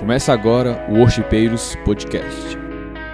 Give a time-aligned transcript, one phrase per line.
[0.00, 2.58] Começa agora o Worshipeiros Podcast.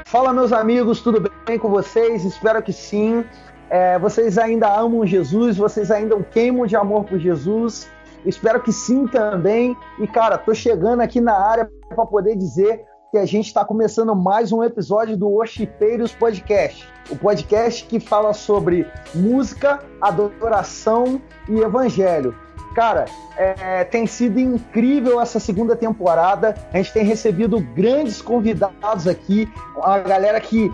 [0.07, 2.25] Fala, meus amigos, tudo bem com vocês?
[2.25, 3.25] Espero que sim.
[3.69, 7.91] É, vocês ainda amam Jesus, vocês ainda queimam de amor por Jesus.
[8.25, 9.77] Espero que sim também.
[9.99, 14.15] E, cara, tô chegando aqui na área para poder dizer que a gente está começando
[14.15, 16.89] mais um episódio do Worshipeiros Podcast.
[17.11, 22.46] O podcast que fala sobre música, adoração e evangelho.
[22.77, 23.07] Cara,
[23.39, 26.55] é, tem sido incrível essa segunda temporada.
[26.75, 29.51] A gente tem recebido grandes convidados aqui,
[29.83, 30.71] a galera que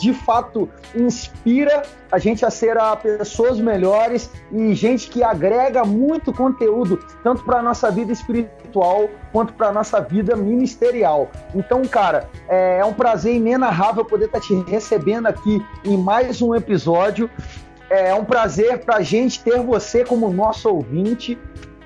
[0.00, 6.32] de fato inspira a gente a ser a pessoas melhores e gente que agrega muito
[6.32, 11.30] conteúdo, tanto para a nossa vida espiritual quanto para a nossa vida ministerial.
[11.54, 16.40] Então, cara, é, é um prazer inenarrável poder estar tá te recebendo aqui em mais
[16.42, 17.30] um episódio.
[17.92, 21.38] É um prazer para a gente ter você como nosso ouvinte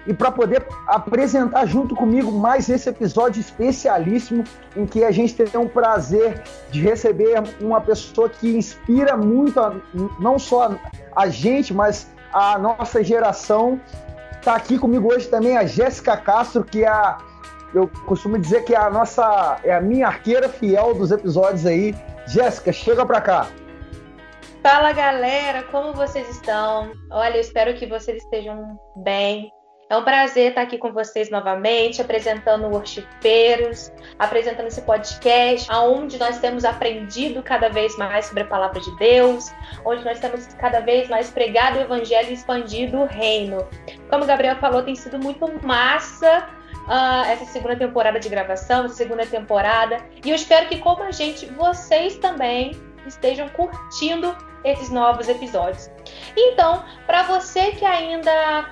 [0.07, 4.45] e para poder apresentar junto comigo mais esse episódio especialíssimo
[4.77, 9.75] em que a gente tem um prazer de receber uma pessoa que inspira muito, a,
[10.21, 10.77] não só
[11.17, 13.81] a gente, mas a nossa geração.
[14.39, 17.19] Está aqui comigo hoje também a Jéssica Castro, que é a,
[17.75, 21.97] eu costumo dizer que é a nossa, é a minha arqueira fiel dos episódios aí.
[22.29, 23.49] Jéssica, chega para cá.
[24.67, 26.93] Fala galera, como vocês estão?
[27.09, 29.49] Olha, eu espero que vocês estejam bem.
[29.89, 36.41] É um prazer estar aqui com vocês novamente, apresentando Worshipeiros, apresentando esse podcast, onde nós
[36.41, 39.53] temos aprendido cada vez mais sobre a palavra de Deus,
[39.85, 43.69] onde nós temos cada vez mais pregado o evangelho e expandido o reino.
[44.11, 46.49] Como o Gabriel falou, tem sido muito massa
[46.89, 51.13] uh, essa segunda temporada de gravação, essa segunda temporada, e eu espero que, como a
[51.13, 52.73] gente, vocês também
[53.07, 55.91] estejam curtindo esses novos episódios.
[56.37, 58.71] Então, para você que ainda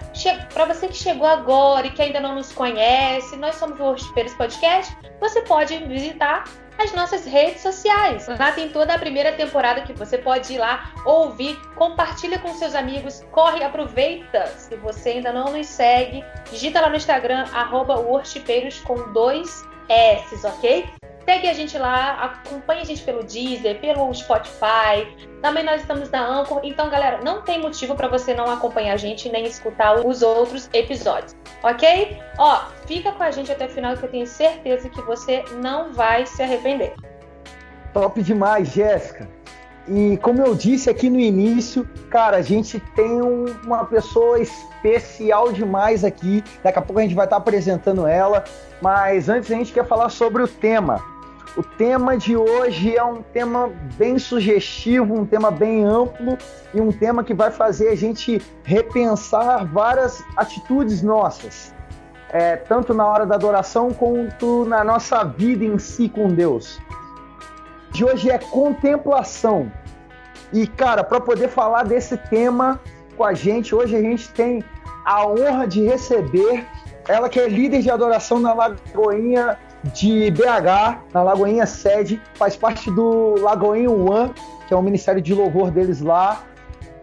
[0.52, 4.34] para você que chegou agora e que ainda não nos conhece, nós somos o Worshipeiros
[4.34, 6.44] Podcast, você pode visitar
[6.78, 8.26] as nossas redes sociais.
[8.26, 12.74] Lá tem toda a primeira temporada que você pode ir lá ouvir, compartilha com seus
[12.74, 14.46] amigos, corre, aproveita.
[14.58, 17.94] Se você ainda não nos segue, digita lá no Instagram, arroba
[18.84, 21.03] com dois S, ok?
[21.24, 25.08] Segue a gente lá, acompanhe a gente pelo Deezer, pelo Spotify.
[25.40, 26.60] Também nós estamos na Anchor.
[26.62, 30.68] Então, galera, não tem motivo para você não acompanhar a gente nem escutar os outros
[30.72, 32.18] episódios, ok?
[32.38, 35.92] Ó, fica com a gente até o final que eu tenho certeza que você não
[35.92, 36.94] vai se arrepender.
[37.94, 39.26] Top demais, Jéssica.
[39.86, 45.52] E como eu disse aqui no início, cara, a gente tem um, uma pessoa especial
[45.52, 46.42] demais aqui.
[46.62, 48.44] Daqui a pouco a gente vai estar apresentando ela.
[48.80, 51.13] Mas antes a gente quer falar sobre o tema.
[51.56, 56.36] O tema de hoje é um tema bem sugestivo, um tema bem amplo
[56.74, 61.72] e um tema que vai fazer a gente repensar várias atitudes nossas,
[62.30, 66.80] é, tanto na hora da adoração quanto na nossa vida em si com Deus.
[67.92, 69.70] De hoje é contemplação.
[70.52, 72.80] E, cara, para poder falar desse tema
[73.16, 74.64] com a gente, hoje a gente tem
[75.04, 76.66] a honra de receber
[77.06, 79.56] ela que é líder de adoração na Lagoinha
[79.92, 84.32] de BH, na Lagoinha Sede, faz parte do Lagoinha One,
[84.66, 86.42] que é o ministério de louvor deles lá.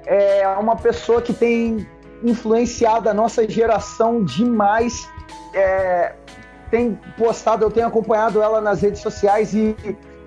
[0.06, 1.88] É uma pessoa que tem
[2.24, 5.08] influenciado a nossa geração demais.
[5.53, 6.14] É,
[6.72, 9.75] tem postado, eu tenho acompanhado ela nas redes sociais e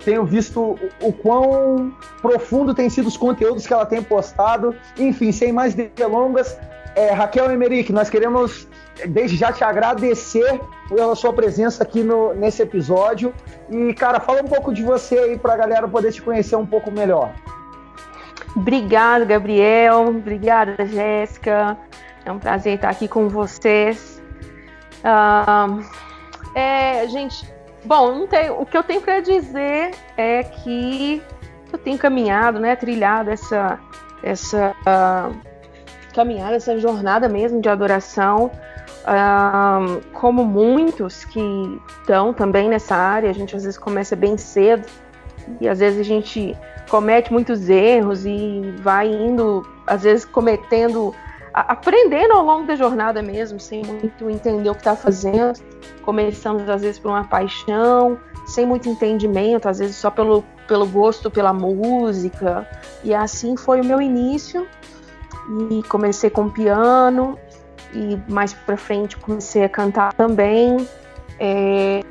[0.04, 0.78] tenho visto o,
[1.08, 4.76] o, quão profundo tem sido os conteúdos que ela tem postado.
[4.98, 6.56] Enfim, sem mais delongas,
[6.94, 8.68] é, Raquel Emerick, nós queremos
[9.08, 13.34] desde já te agradecer pela sua presença aqui no, nesse episódio.
[13.70, 16.66] E, cara, fala um pouco de você aí para a galera poder te conhecer um
[16.66, 17.32] pouco melhor.
[18.56, 20.06] Obrigada, Gabriel.
[20.08, 21.76] Obrigada, Jéssica.
[22.24, 24.22] É um prazer estar aqui com vocês.
[25.00, 25.84] Uh,
[26.54, 27.46] é, gente,
[27.84, 28.26] bom,
[28.58, 31.22] o que eu tenho para dizer é que
[31.72, 33.78] eu tenho caminhado, né, trilhado essa,
[34.22, 35.53] essa uh,
[36.14, 38.50] caminhada, essa jornada mesmo de adoração
[39.04, 41.40] um, como muitos que
[42.00, 44.86] estão também nessa área, a gente às vezes começa bem cedo
[45.60, 46.56] e às vezes a gente
[46.88, 51.14] comete muitos erros e vai indo, às vezes cometendo,
[51.52, 55.60] aprendendo ao longo da jornada mesmo, sem muito entender o que está fazendo.
[56.02, 61.30] Começamos às vezes por uma paixão, sem muito entendimento, às vezes só pelo, pelo gosto
[61.30, 62.66] pela música.
[63.02, 64.66] E assim foi o meu início.
[65.70, 67.38] E comecei com piano
[67.92, 70.88] e mais para frente comecei a cantar também.
[71.38, 72.02] É,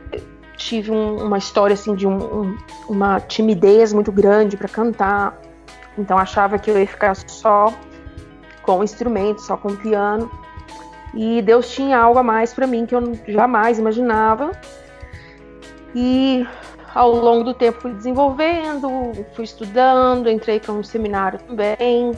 [0.56, 2.58] tive um, uma história assim de um, um,
[2.90, 5.40] uma timidez muito grande para cantar,
[5.98, 7.74] então achava que eu ia ficar só
[8.62, 10.30] com instrumento, só com o piano.
[11.14, 14.52] E Deus tinha algo a mais para mim que eu jamais imaginava.
[15.94, 16.48] E
[16.96, 18.90] ao longo do tempo fui desenvolvendo,
[19.36, 22.14] fui estudando, entrei para um seminário também.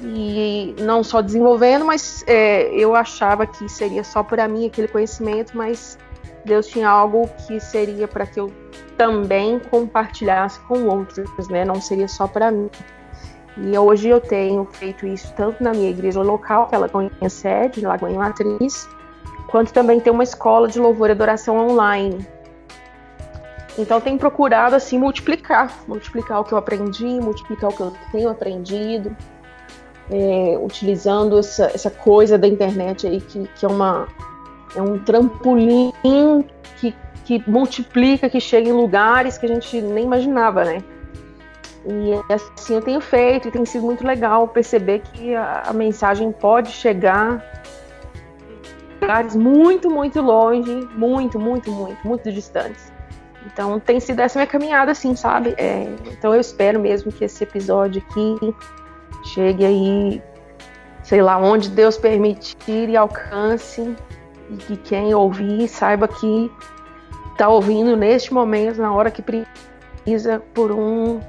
[0.00, 5.56] E não só desenvolvendo, mas é, eu achava que seria só para mim aquele conhecimento,
[5.56, 5.98] mas
[6.44, 8.52] Deus tinha algo que seria para que eu
[8.96, 11.64] também compartilhasse com outros, né?
[11.64, 12.70] Não seria só para mim.
[13.56, 17.80] E hoje eu tenho feito isso tanto na minha igreja local, que é Lagoinha Sede,
[17.80, 18.88] Lagoinha Matriz,
[19.48, 22.24] quanto também tem uma escola de louvor e adoração online.
[23.76, 28.28] Então tenho procurado assim multiplicar, multiplicar o que eu aprendi, multiplicar o que eu tenho
[28.28, 29.16] aprendido,
[30.10, 34.08] é, utilizando essa, essa coisa da internet aí que, que é uma
[34.76, 35.92] é um trampolim
[36.78, 36.94] que,
[37.24, 40.82] que multiplica, que chega em lugares que a gente nem imaginava, né?
[41.86, 46.30] E assim eu tenho feito e tem sido muito legal perceber que a, a mensagem
[46.32, 47.42] pode chegar
[48.50, 52.92] em lugares muito, muito longe, muito, muito, muito, muito distantes.
[53.46, 55.54] Então tem sido essa minha caminhada, assim, sabe?
[55.56, 58.54] É, então eu espero mesmo que esse episódio aqui
[59.34, 60.22] chegue aí,
[61.02, 63.94] sei lá, onde Deus permitir e alcance
[64.50, 66.50] e que quem ouvir saiba que
[67.32, 71.20] está ouvindo neste momento, na hora que precisa, por um,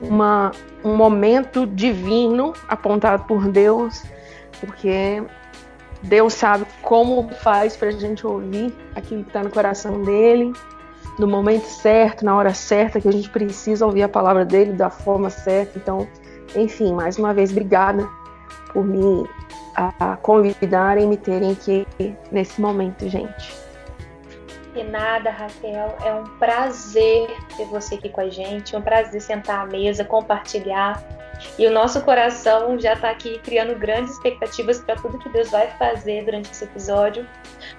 [0.00, 0.52] uma,
[0.84, 4.02] um momento divino apontado por Deus,
[4.60, 5.22] porque
[6.02, 10.52] Deus sabe como faz para a gente ouvir aquilo que está no coração dele,
[11.18, 14.90] no momento certo, na hora certa, que a gente precisa ouvir a palavra dele da
[14.90, 15.78] forma certa.
[15.78, 16.06] Então,
[16.56, 18.08] enfim, mais uma vez, obrigada
[18.72, 19.28] por me
[19.76, 21.86] a convidarem e me terem aqui
[22.32, 23.54] nesse momento, gente.
[24.74, 25.96] E nada, Raquel.
[26.04, 28.74] É um prazer ter você aqui com a gente.
[28.74, 31.02] É um prazer sentar à mesa, compartilhar.
[31.58, 35.68] E o nosso coração já está aqui criando grandes expectativas para tudo que Deus vai
[35.78, 37.26] fazer durante esse episódio.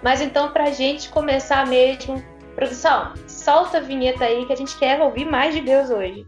[0.01, 2.23] Mas então, para a gente começar mesmo,
[2.55, 6.25] produção, solta a vinheta aí que a gente quer ouvir mais de Deus hoje.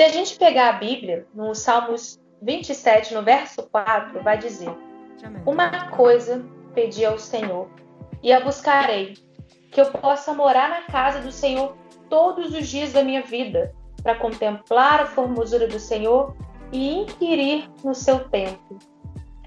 [0.00, 4.74] Se a gente pegar a Bíblia, no Salmos 27, no verso 4, vai dizer:
[5.44, 6.42] Uma coisa
[6.74, 7.68] pedi ao Senhor,
[8.22, 9.12] e a buscarei,
[9.70, 11.76] que eu possa morar na casa do Senhor
[12.08, 16.34] todos os dias da minha vida, para contemplar a formosura do Senhor
[16.72, 18.78] e inquirir no seu templo.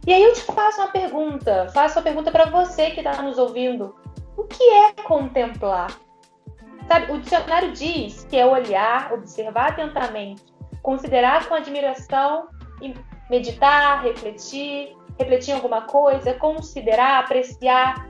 [0.05, 3.39] E aí eu te faço uma pergunta, faço uma pergunta para você que está nos
[3.39, 3.95] ouvindo.
[4.37, 5.87] O que é contemplar?
[6.87, 10.43] Sabe, o dicionário diz que é olhar, observar atentamente,
[10.81, 12.47] considerar com admiração
[12.81, 12.93] e
[13.29, 18.07] meditar, refletir, refletir em alguma coisa, considerar, apreciar,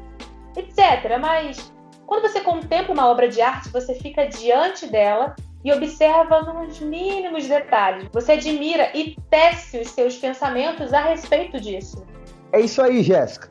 [0.57, 1.17] etc.
[1.19, 1.71] Mas
[2.05, 7.47] quando você contempla uma obra de arte, você fica diante dela e observa nos mínimos
[7.47, 8.09] detalhes.
[8.11, 12.05] Você admira e tece os seus pensamentos a respeito disso.
[12.51, 13.49] É isso aí, Jéssica.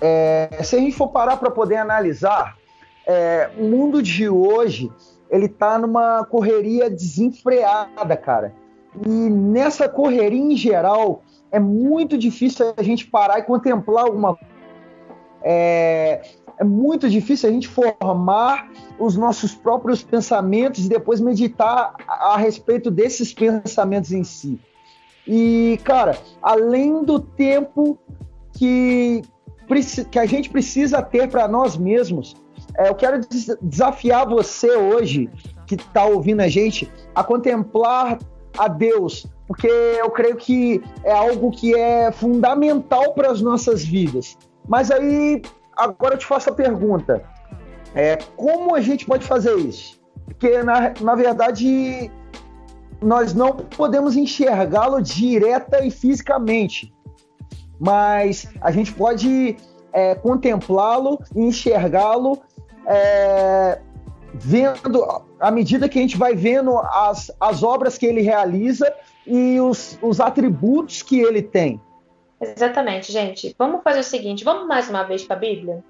[0.00, 2.56] É, se a gente for parar para poder analisar,
[3.06, 4.90] é, o mundo de hoje
[5.30, 8.54] ele tá numa correria desenfreada, cara.
[9.06, 14.38] E nessa correria em geral é muito difícil a gente parar e contemplar alguma
[15.42, 16.22] é,
[16.58, 22.36] é muito difícil a gente formar os nossos próprios pensamentos e depois meditar a, a
[22.36, 24.58] respeito desses pensamentos em si.
[25.26, 27.98] E, cara, além do tempo
[28.52, 29.22] que,
[30.10, 32.34] que a gente precisa ter para nós mesmos,
[32.78, 33.20] eu quero
[33.62, 35.30] desafiar você hoje,
[35.66, 38.18] que está ouvindo a gente, a contemplar
[38.56, 44.36] a Deus, porque eu creio que é algo que é fundamental para as nossas vidas.
[44.68, 45.42] Mas aí,
[45.76, 47.22] agora eu te faço a pergunta:
[47.94, 50.00] é, como a gente pode fazer isso?
[50.24, 52.10] Porque, na, na verdade,
[53.00, 56.92] nós não podemos enxergá-lo direta e fisicamente,
[57.78, 59.56] mas a gente pode
[59.92, 62.40] é, contemplá-lo e enxergá-lo
[62.86, 63.80] é,
[64.34, 68.92] vendo, à medida que a gente vai vendo as, as obras que ele realiza
[69.26, 71.80] e os, os atributos que ele tem.
[72.40, 73.54] Exatamente, gente.
[73.58, 75.82] Vamos fazer o seguinte: vamos mais uma vez para a Bíblia?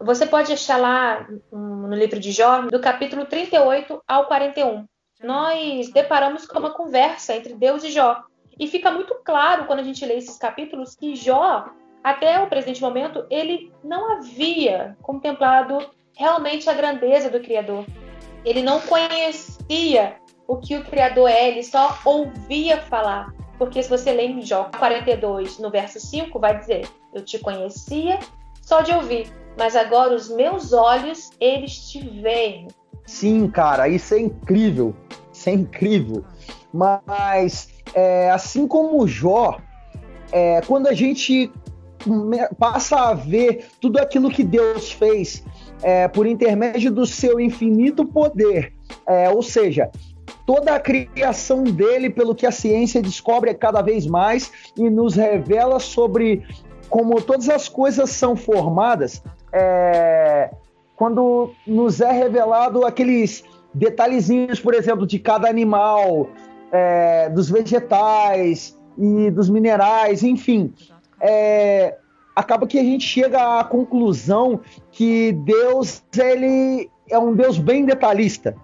[0.00, 4.84] Você pode achar lá no livro de Jó, do capítulo 38 ao 41.
[5.22, 8.22] Nós deparamos com uma conversa entre Deus e Jó.
[8.58, 11.68] E fica muito claro quando a gente lê esses capítulos que Jó,
[12.02, 15.78] até o presente momento, ele não havia contemplado
[16.16, 17.86] realmente a grandeza do Criador.
[18.44, 20.16] Ele não conhecia
[20.46, 23.32] o que o Criador é, ele só ouvia falar.
[23.58, 28.18] Porque se você lê em Jó 42, no verso 5, vai dizer: Eu te conhecia
[28.60, 32.68] só de ouvir, mas agora os meus olhos, eles te veem.
[33.06, 34.94] Sim, cara, isso é incrível.
[35.32, 36.24] Isso é incrível.
[36.72, 39.58] Mas é, assim como Jó,
[40.30, 41.52] é, quando a gente
[42.58, 45.44] passa a ver tudo aquilo que Deus fez
[45.82, 48.72] é, por intermédio do seu infinito poder,
[49.06, 49.90] é, ou seja,
[50.46, 55.78] toda a criação dele, pelo que a ciência descobre cada vez mais e nos revela
[55.78, 56.44] sobre
[56.88, 59.22] como todas as coisas são formadas,
[59.52, 60.50] é,
[60.94, 66.28] quando nos é revelado aqueles detalhezinhos, por exemplo, de cada animal,
[66.70, 70.72] é, dos vegetais e dos minerais, enfim.
[71.20, 71.96] É,
[72.34, 74.60] acaba que a gente chega à conclusão
[74.90, 78.56] que Deus ele é um Deus bem detalhista.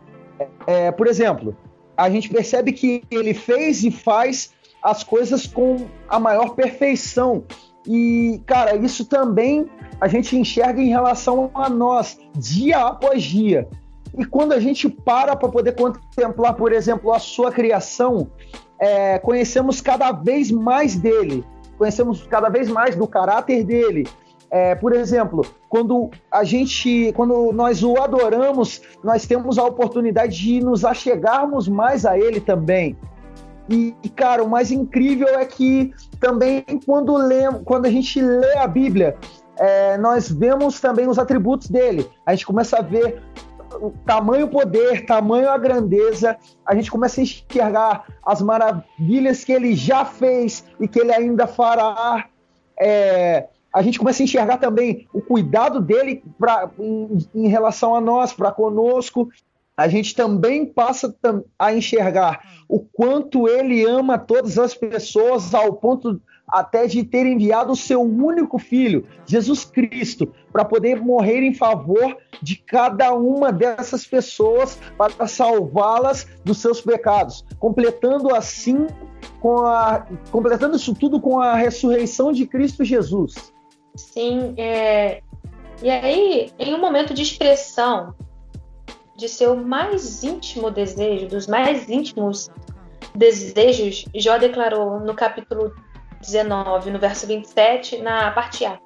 [0.67, 1.57] É, por exemplo,
[1.97, 4.51] a gente percebe que ele fez e faz
[4.83, 7.45] as coisas com a maior perfeição.
[7.87, 9.67] E, cara, isso também
[10.01, 13.69] a gente enxerga em relação a nós, dia após dia.
[14.17, 18.31] E quando a gente para para poder contemplar, por exemplo, a sua criação,
[18.79, 21.45] é, conhecemos cada vez mais dele,
[21.79, 24.07] conhecemos cada vez mais do caráter dele.
[24.51, 30.61] É, por exemplo, quando a gente, quando nós o adoramos, nós temos a oportunidade de
[30.61, 32.97] nos achegarmos mais a ele também.
[33.69, 38.67] E, cara, o mais incrível é que também quando, lê, quando a gente lê a
[38.67, 39.15] Bíblia,
[39.59, 42.09] é, nós vemos também os atributos dele.
[42.25, 43.23] A gente começa a ver
[43.75, 49.75] o tamanho poder, tamanho a grandeza, a gente começa a enxergar as maravilhas que ele
[49.75, 52.27] já fez e que ele ainda fará.
[52.81, 58.01] É, a gente começa a enxergar também o cuidado dele pra, em, em relação a
[58.01, 59.29] nós, para conosco.
[59.79, 61.15] A gente também passa
[61.57, 67.71] a enxergar o quanto ele ama todas as pessoas ao ponto até de ter enviado
[67.71, 74.05] o seu único filho, Jesus Cristo, para poder morrer em favor de cada uma dessas
[74.05, 78.85] pessoas para salvá-las dos seus pecados, completando assim
[79.41, 83.53] com a completando isso tudo com a ressurreição de Cristo Jesus.
[83.95, 85.23] Sim, é...
[85.81, 88.13] e aí em um momento de expressão
[89.19, 92.49] de seu mais íntimo desejo, dos mais íntimos
[93.17, 95.75] desejos, Jó declarou no capítulo
[96.21, 98.79] 19, no verso 27, na parte A.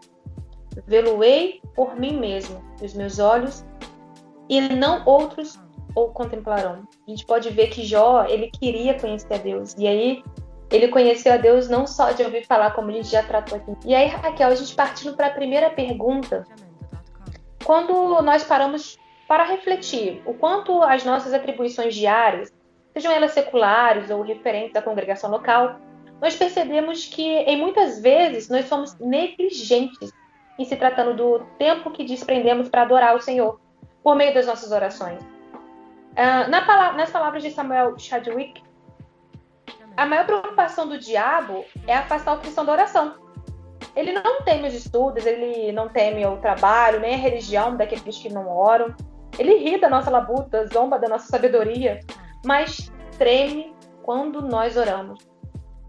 [0.86, 3.62] Veluei por mim mesmo, os meus olhos,
[4.48, 5.60] e não outros
[5.94, 6.88] o contemplarão.
[7.06, 9.74] A gente pode ver que Jó, ele queria conhecer a Deus.
[9.76, 10.24] E aí,
[10.70, 13.72] ele conheceu a Deus não só de ouvir falar, como a gente já tratou aqui.
[13.84, 16.46] E aí, Raquel, a gente partindo para a primeira pergunta.
[17.62, 22.52] Quando nós paramos para refletir o quanto as nossas atribuições diárias,
[22.92, 25.78] sejam elas seculares ou referentes à congregação local,
[26.20, 30.12] nós percebemos que, em muitas vezes, nós somos negligentes
[30.58, 33.60] em se tratando do tempo que desprendemos para adorar o Senhor
[34.02, 35.22] por meio das nossas orações.
[36.12, 38.62] Uh, na, nas palavras de Samuel Chadwick,
[39.96, 43.14] a maior preocupação do diabo é afastar o cristão da oração.
[43.94, 48.32] Ele não teme os estudos, ele não teme o trabalho, nem a religião daqueles que
[48.32, 48.94] não oram.
[49.38, 52.00] Ele ri da nossa labuta, zomba da nossa sabedoria,
[52.44, 55.18] mas treme quando nós oramos.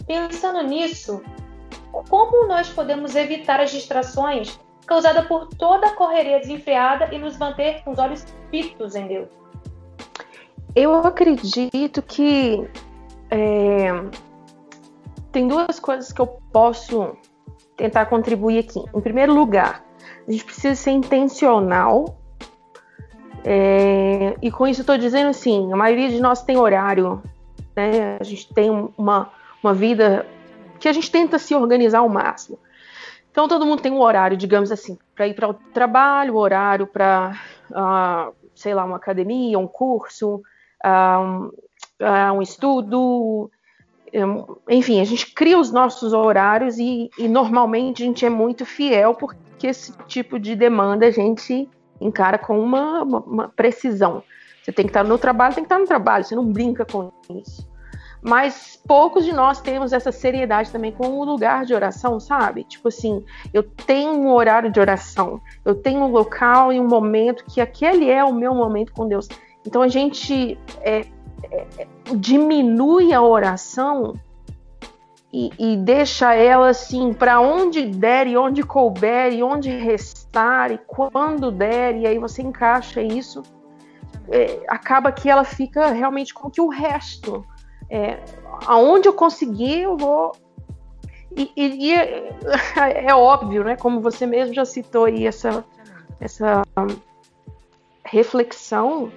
[0.06, 1.22] Pensando nisso,
[2.10, 7.84] como nós podemos evitar as distrações causadas por toda a correria desenfreada e nos manter
[7.84, 9.30] com os olhos fitos em Deus?
[10.76, 12.68] Eu acredito que
[13.30, 13.90] é,
[15.32, 17.16] tem duas coisas que eu posso
[17.76, 18.80] tentar contribuir aqui.
[18.96, 19.84] Em primeiro lugar,
[20.28, 22.18] a gente precisa ser intencional.
[23.46, 27.22] É, e com isso estou dizendo assim, a maioria de nós tem horário,
[27.76, 28.18] né?
[28.20, 29.30] A gente tem uma
[29.64, 30.28] uma vida
[30.80, 32.60] que a gente tenta se organizar ao máximo.
[33.32, 37.40] Então todo mundo tem um horário, digamos assim, para ir para o trabalho, horário para,
[37.72, 40.42] uh, sei lá, uma academia, um curso,
[40.86, 43.50] uh, uh, um, estudo,
[44.14, 48.66] um, enfim, a gente cria os nossos horários e, e, normalmente a gente é muito
[48.66, 51.68] fiel porque esse tipo de demanda a gente
[52.03, 54.24] encara com uma, uma, uma precisão.
[54.62, 57.12] Você tem que estar no trabalho, tem que estar no trabalho, você não brinca com
[57.29, 57.74] isso
[58.24, 62.63] mas poucos de nós temos essa seriedade também com o lugar de oração, sabe?
[62.63, 67.43] Tipo assim, eu tenho um horário de oração, eu tenho um local e um momento
[67.43, 69.27] que aquele é o meu momento com Deus.
[69.67, 71.05] Então a gente é,
[71.51, 74.17] é, diminui a oração
[75.34, 80.78] e, e deixa ela assim para onde der e onde couber e onde restar e
[80.78, 83.42] quando der, e aí você encaixa isso.
[84.30, 87.44] É, acaba que ela fica realmente com que o resto
[87.90, 88.20] é,
[88.68, 90.34] aonde eu conseguir, eu vou.
[91.36, 92.38] E, e, e é,
[93.10, 93.75] é, óbvio, né?
[93.75, 95.66] Como você mesmo já citou aí essa,
[96.20, 96.62] essa
[98.06, 99.12] reflexão,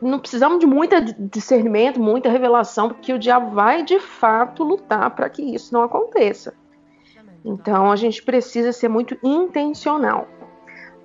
[0.00, 5.28] não precisamos de muito discernimento, muita revelação, porque o diabo vai de fato lutar para
[5.28, 6.54] que isso não aconteça.
[7.44, 10.28] Então a gente precisa ser muito intencional.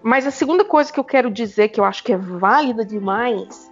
[0.04, 3.72] Mas a segunda coisa que eu quero dizer, que eu acho que é válida demais,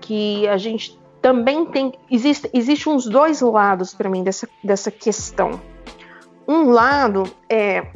[0.00, 1.92] que a gente também tem.
[2.10, 5.60] Existe, existe uns dois lados para mim dessa, dessa questão.
[6.46, 7.90] Um lado é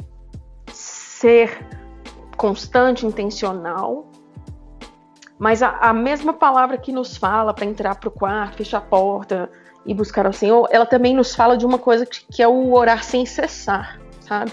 [0.71, 1.65] ser
[2.35, 4.07] constante, intencional,
[5.39, 8.81] mas a, a mesma palavra que nos fala para entrar para o quarto, fechar a
[8.81, 9.49] porta
[9.85, 12.73] e buscar o Senhor, ela também nos fala de uma coisa que, que é o
[12.73, 14.51] orar sem cessar, sabe?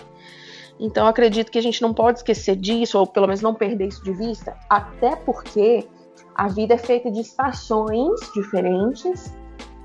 [0.78, 4.02] Então acredito que a gente não pode esquecer disso, ou pelo menos não perder isso
[4.02, 5.86] de vista, até porque
[6.34, 9.32] a vida é feita de estações diferentes,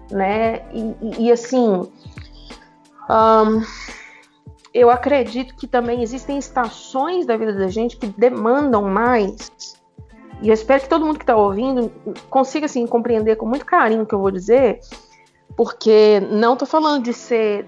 [0.09, 0.61] né?
[0.71, 1.81] E, e, e assim,
[3.09, 3.61] um,
[4.73, 9.75] eu acredito que também existem estações da vida da gente que demandam mais.
[10.45, 11.91] E eu espero que todo mundo que está ouvindo
[12.29, 14.79] consiga assim compreender com muito carinho o que eu vou dizer,
[15.57, 17.67] porque não estou falando de ser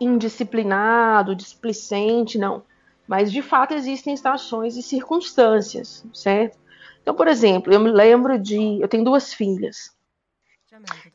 [0.00, 2.64] indisciplinado, displicente, não.
[3.06, 6.58] Mas de fato existem estações e circunstâncias, certo?
[7.00, 8.80] Então, por exemplo, eu me lembro de.
[8.80, 9.96] Eu tenho duas filhas.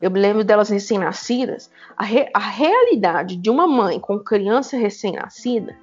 [0.00, 1.70] Eu me lembro delas recém-nascidas.
[1.98, 5.76] A, re, a realidade de uma mãe com criança recém-nascida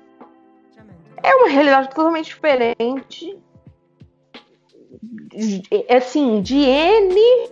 [1.22, 3.38] é uma realidade totalmente diferente.
[5.90, 7.50] Assim, de N,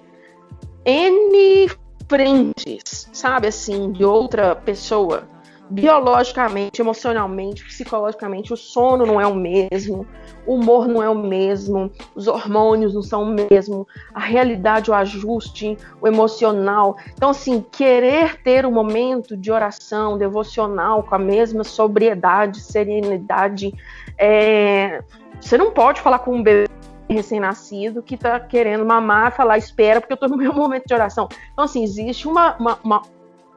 [0.85, 1.69] N
[2.07, 3.47] frentes, sabe?
[3.47, 5.27] Assim, de outra pessoa
[5.69, 10.05] biologicamente, emocionalmente, psicologicamente, o sono não é o mesmo,
[10.45, 14.93] o humor não é o mesmo, os hormônios não são o mesmo, a realidade, o
[14.93, 16.95] ajuste, o emocional.
[17.13, 23.73] Então, assim, querer ter um momento de oração devocional com a mesma sobriedade, serenidade,
[24.17, 25.01] é...
[25.41, 26.69] você não pode falar com um bebê
[27.09, 31.27] recém-nascido que está querendo mamar, falar espera porque eu estou no meu momento de oração.
[31.51, 33.01] Então, assim, existe uma, uma, uma,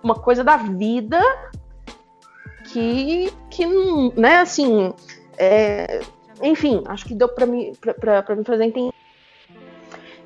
[0.03, 1.21] uma coisa da vida
[2.65, 3.67] que, que
[4.17, 4.93] né, assim,
[5.39, 6.01] é,
[6.43, 8.93] enfim, acho que deu para me, me fazer entender.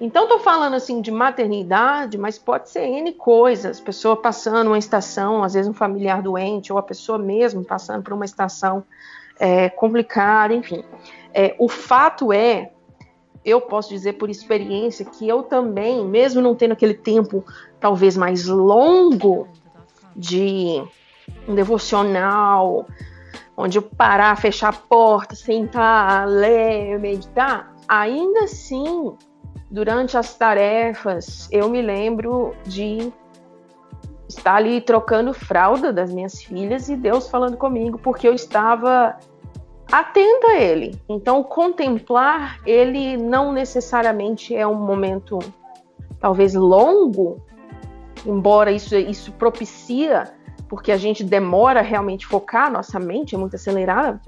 [0.00, 5.44] Então, tô falando assim de maternidade, mas pode ser N coisas, pessoa passando uma estação,
[5.44, 8.82] às vezes um familiar doente, ou a pessoa mesmo passando por uma estação
[9.38, 10.82] é, complicada, enfim.
[11.34, 12.72] É, o fato é,
[13.44, 17.44] eu posso dizer por experiência, que eu também, mesmo não tendo aquele tempo
[17.78, 19.48] talvez mais longo
[20.14, 20.82] de
[21.48, 22.86] um devocional,
[23.56, 29.14] onde eu parar, fechar a porta, sentar, ler, meditar, ainda assim,
[29.70, 33.12] durante as tarefas, eu me lembro de
[34.28, 39.16] estar ali trocando fralda das minhas filhas e Deus falando comigo, porque eu estava
[39.90, 40.94] atenta a Ele.
[41.08, 45.38] Então, contemplar Ele não necessariamente é um momento,
[46.18, 47.40] talvez longo,
[48.24, 50.32] embora isso, isso propicia
[50.70, 54.20] porque a gente demora realmente focar, nossa mente é muito acelerada.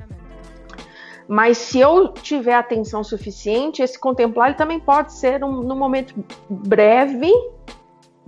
[1.29, 6.13] Mas se eu tiver atenção suficiente, esse contemplar ele também pode ser um, num momento
[6.51, 7.33] breve,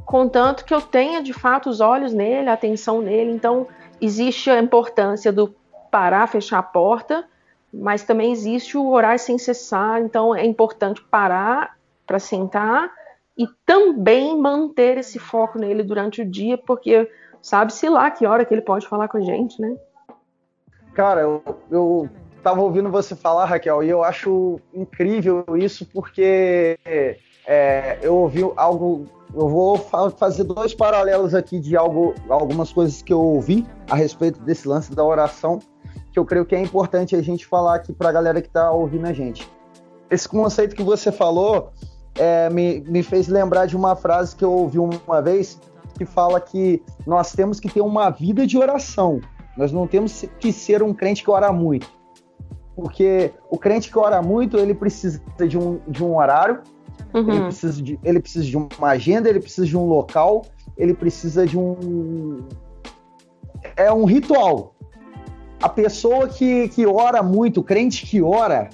[0.07, 3.33] contanto que eu tenha de fato os olhos nele, a atenção nele.
[3.33, 3.67] Então,
[4.01, 5.53] existe a importância do
[5.95, 7.25] parar, fechar a porta,
[7.73, 10.03] mas também existe o orar sem cessar.
[10.03, 12.91] Então, é importante parar para sentar
[13.39, 17.09] e também manter esse foco nele durante o dia, porque
[17.41, 19.77] sabe-se lá que hora que ele pode falar com a gente, né?
[20.95, 22.09] Cara, eu, eu
[22.43, 26.77] tava ouvindo você falar, Raquel, e eu acho incrível isso, porque
[27.47, 29.07] é, eu ouvi algo.
[29.33, 34.41] Eu vou fazer dois paralelos aqui de algo, algumas coisas que eu ouvi a respeito
[34.41, 35.61] desse lance da oração,
[36.15, 38.71] que eu creio que é importante a gente falar aqui para a galera que está
[38.71, 39.51] ouvindo a gente.
[40.09, 41.73] Esse conceito que você falou
[42.17, 45.61] é, me, me fez lembrar de uma frase que eu ouvi uma vez,
[45.99, 49.21] que fala que nós temos que ter uma vida de oração.
[49.57, 51.91] Nós não temos que ser um crente que ora muito.
[52.77, 56.61] Porque o crente que ora muito, ele precisa de um, de um horário,
[57.13, 57.29] uhum.
[57.29, 60.47] ele, precisa de, ele precisa de uma agenda, ele precisa de um local,
[60.77, 62.39] ele precisa de um.
[63.77, 64.74] É um ritual.
[65.65, 68.69] A pessoa que, que ora muito, o crente que ora,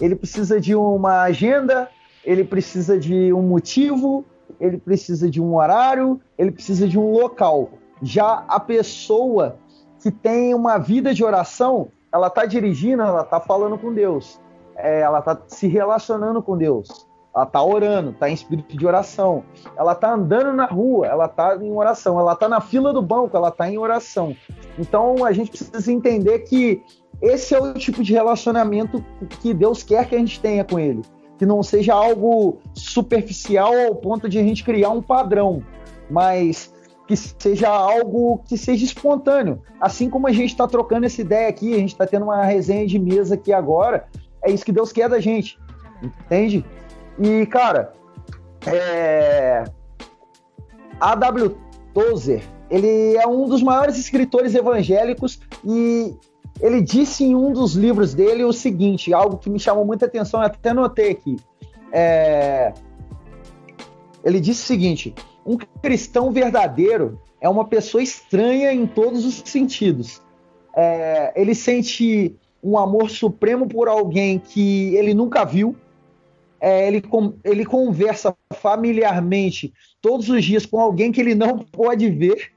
[0.00, 1.90] ele precisa de uma agenda,
[2.24, 4.24] ele precisa de um motivo,
[4.58, 7.72] ele precisa de um horário, ele precisa de um local.
[8.00, 9.58] Já a pessoa
[10.00, 14.40] que tem uma vida de oração, ela está dirigindo, ela está falando com Deus,
[14.76, 19.44] é, ela está se relacionando com Deus, ela está orando, está em espírito de oração,
[19.76, 23.36] ela está andando na rua, ela está em oração, ela está na fila do banco,
[23.36, 24.36] ela está em oração.
[24.78, 26.82] Então a gente precisa entender que
[27.20, 29.04] esse é o tipo de relacionamento
[29.40, 31.02] que Deus quer que a gente tenha com Ele
[31.38, 35.62] que não seja algo superficial ao ponto de a gente criar um padrão,
[36.10, 36.72] mas
[37.06, 39.60] que seja algo que seja espontâneo.
[39.80, 42.86] Assim como a gente está trocando essa ideia aqui, a gente está tendo uma resenha
[42.86, 44.06] de mesa aqui agora,
[44.42, 45.58] é isso que Deus quer da gente,
[46.02, 46.64] entende?
[47.18, 47.92] E, cara,
[48.66, 49.64] é...
[51.00, 51.56] A.W.
[51.92, 56.14] Tozer, ele é um dos maiores escritores evangélicos e
[56.60, 60.40] ele disse em um dos livros dele o seguinte, algo que me chamou muita atenção,
[60.40, 61.36] eu até notei aqui.
[61.92, 62.72] É...
[64.24, 70.20] Ele disse o seguinte: um cristão verdadeiro é uma pessoa estranha em todos os sentidos.
[70.74, 71.32] É...
[71.40, 75.76] Ele sente um amor supremo por alguém que ele nunca viu.
[76.64, 77.02] É, ele,
[77.44, 82.52] ele conversa familiarmente todos os dias com alguém que ele não pode ver.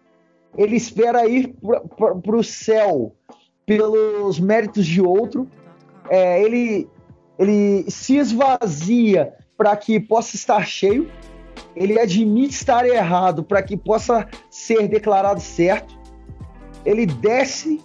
[0.58, 1.54] Ele espera ir
[2.24, 3.14] para o céu
[3.66, 5.46] pelos méritos de outro.
[6.10, 6.88] É, ele,
[7.38, 11.12] ele se esvazia para que possa estar cheio.
[11.76, 16.00] Ele admite estar errado para que possa ser declarado certo.
[16.86, 17.82] Ele desce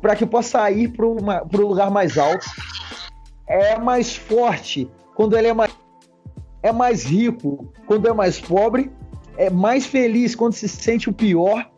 [0.00, 2.46] para que possa ir para o lugar mais alto.
[3.46, 5.74] É mais forte quando ele é mais,
[6.62, 8.92] é mais rico, quando é mais pobre.
[9.38, 11.68] É mais feliz quando se sente o pior.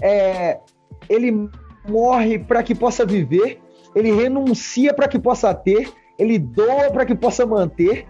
[0.00, 0.60] É,
[1.08, 1.48] ele
[1.88, 3.60] morre para que possa viver,
[3.94, 8.06] ele renuncia para que possa ter, ele doa para que possa manter.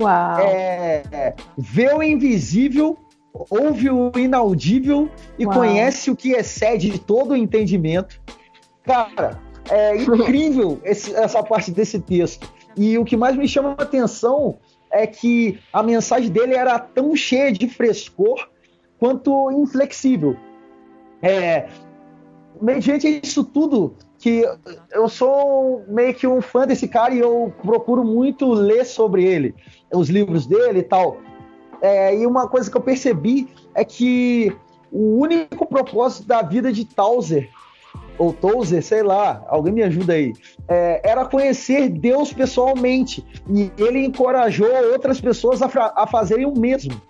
[0.00, 0.40] Uau.
[0.40, 2.98] É, vê o invisível,
[3.50, 5.56] ouve o inaudível e Uau.
[5.56, 8.20] conhece o que excede todo o entendimento.
[8.82, 9.40] Cara,
[9.70, 12.52] é incrível esse, essa parte desse texto.
[12.76, 14.58] E o que mais me chama a atenção
[14.90, 18.48] é que a mensagem dele era tão cheia de frescor
[18.98, 20.36] quanto inflexível.
[21.20, 21.68] É,
[22.60, 24.44] mediante isso tudo, que
[24.92, 29.54] eu sou meio que um fã desse cara e eu procuro muito ler sobre ele,
[29.92, 31.18] os livros dele e tal.
[31.80, 34.54] É, e uma coisa que eu percebi é que
[34.92, 37.50] o único propósito da vida de Tauser,
[38.18, 40.32] ou Tozer, sei lá, alguém me ajuda aí,
[40.68, 43.24] é, era conhecer Deus pessoalmente.
[43.48, 47.00] E ele encorajou outras pessoas a, a fazerem o mesmo.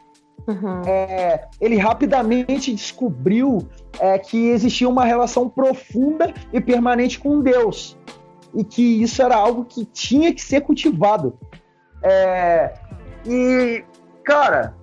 [0.46, 0.82] Uhum.
[0.86, 3.68] É, ele rapidamente descobriu
[4.00, 7.96] é, que existia uma relação profunda e permanente com Deus
[8.54, 11.38] e que isso era algo que tinha que ser cultivado.
[12.02, 12.74] É,
[13.26, 13.84] e,
[14.24, 14.74] cara,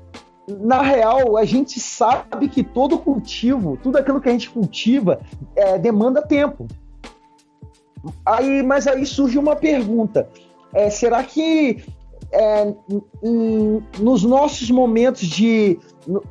[0.59, 5.19] na real, a gente sabe que todo cultivo, tudo aquilo que a gente cultiva,
[5.55, 6.67] é, demanda tempo.
[8.25, 10.27] Aí, mas aí surge uma pergunta:
[10.73, 11.83] é, será que
[12.31, 12.73] é,
[13.23, 15.79] em, nos nossos momentos de.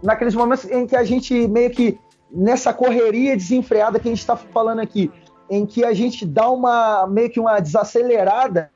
[0.02, 1.98] naqueles momentos em que a gente meio que.
[2.30, 5.10] nessa correria desenfreada que a gente está falando aqui,
[5.50, 7.06] em que a gente dá uma.
[7.06, 8.70] meio que uma desacelerada,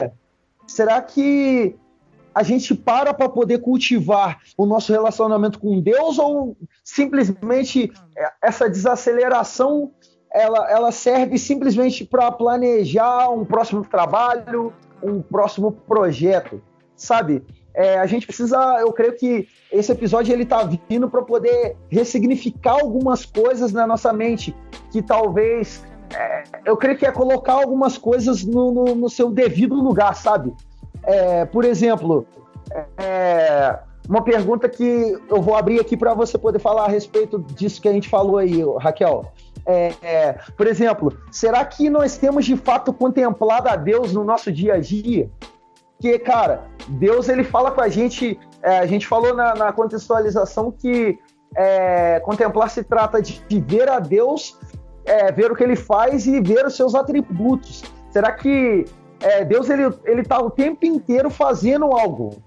[0.67, 1.77] será que
[2.35, 7.93] a gente para para poder cultivar o nosso relacionamento com Deus ou simplesmente
[8.43, 9.93] essa desaceleração
[10.35, 16.63] ela, ela serve simplesmente para planejar um próximo trabalho, um próximo projeto?
[17.03, 17.45] sabe?
[17.75, 22.73] É, a gente precisa, eu creio que esse episódio ele tá vindo para poder ressignificar
[22.81, 24.55] algumas coisas na nossa mente
[24.91, 25.83] que talvez
[26.15, 30.53] é, eu creio que é colocar algumas coisas no, no, no seu devido lugar, sabe?
[31.05, 32.27] É, por exemplo,
[32.99, 37.81] é, uma pergunta que eu vou abrir aqui para você poder falar a respeito disso
[37.81, 39.33] que a gente falou aí, Raquel.
[39.65, 44.51] É, é, por exemplo, será que nós temos de fato contemplado a Deus no nosso
[44.51, 45.31] dia a dia?
[45.97, 50.73] Porque, cara, Deus ele fala com a gente, é, a gente falou na, na contextualização
[50.73, 51.19] que
[51.55, 54.59] é, contemplar se trata de, de ver a Deus,
[55.05, 57.85] é, ver o que ele faz e ver os seus atributos.
[58.11, 58.85] Será que
[59.23, 62.43] é, Deus ele ele está o tempo inteiro fazendo algo?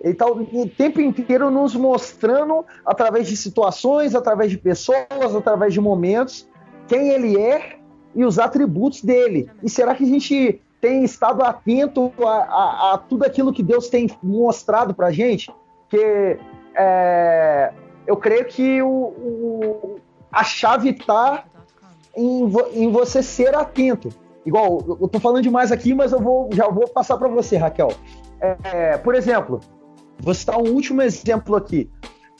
[0.00, 5.80] Ele está o tempo inteiro nos mostrando através de situações, através de pessoas, através de
[5.80, 6.48] momentos,
[6.86, 7.78] quem ele é
[8.14, 9.50] e os atributos dele.
[9.62, 13.88] E será que a gente tem estado atento a, a, a tudo aquilo que Deus
[13.88, 15.52] tem mostrado para a gente,
[15.88, 16.38] que
[16.76, 17.72] é,
[18.06, 20.00] eu creio que o, o
[20.30, 21.44] a chave está
[22.16, 24.10] em, em, você ser atento.
[24.48, 27.92] Igual, eu estou falando demais aqui, mas eu vou, já vou passar para você, Raquel.
[28.40, 29.60] É, por exemplo,
[30.18, 31.90] vou citar um último exemplo aqui.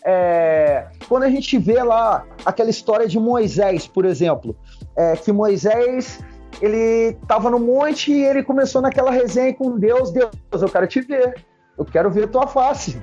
[0.03, 4.57] É, quando a gente vê lá aquela história de Moisés, por exemplo,
[4.97, 6.19] é, que Moisés
[6.63, 11.03] ele estava no monte e ele começou naquela resenha com Deus, Deus, eu quero te
[11.03, 11.45] ver,
[11.77, 12.99] eu quero ver tua face.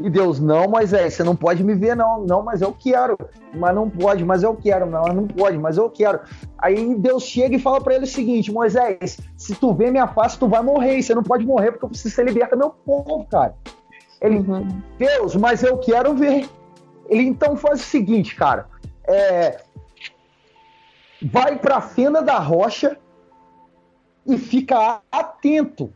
[0.00, 2.24] E Deus, não, Moisés, você não pode me ver, não.
[2.24, 3.16] Não, mas eu quero.
[3.54, 4.86] Mas não pode, mas eu quero.
[4.86, 6.20] Não, não pode, mas eu quero.
[6.58, 10.38] Aí Deus chega e fala para ele o seguinte: Moisés, se tu vê minha face,
[10.38, 11.02] tu vai morrer.
[11.02, 13.54] Você não pode morrer porque eu preciso ser liberta meu povo, cara.
[14.20, 14.82] Ele, uhum.
[14.98, 16.48] Deus, mas eu quero ver.
[17.08, 18.66] Ele então faz o seguinte, cara.
[19.04, 19.60] É,
[21.20, 22.96] vai para a fenda da rocha
[24.26, 25.92] e fica atento.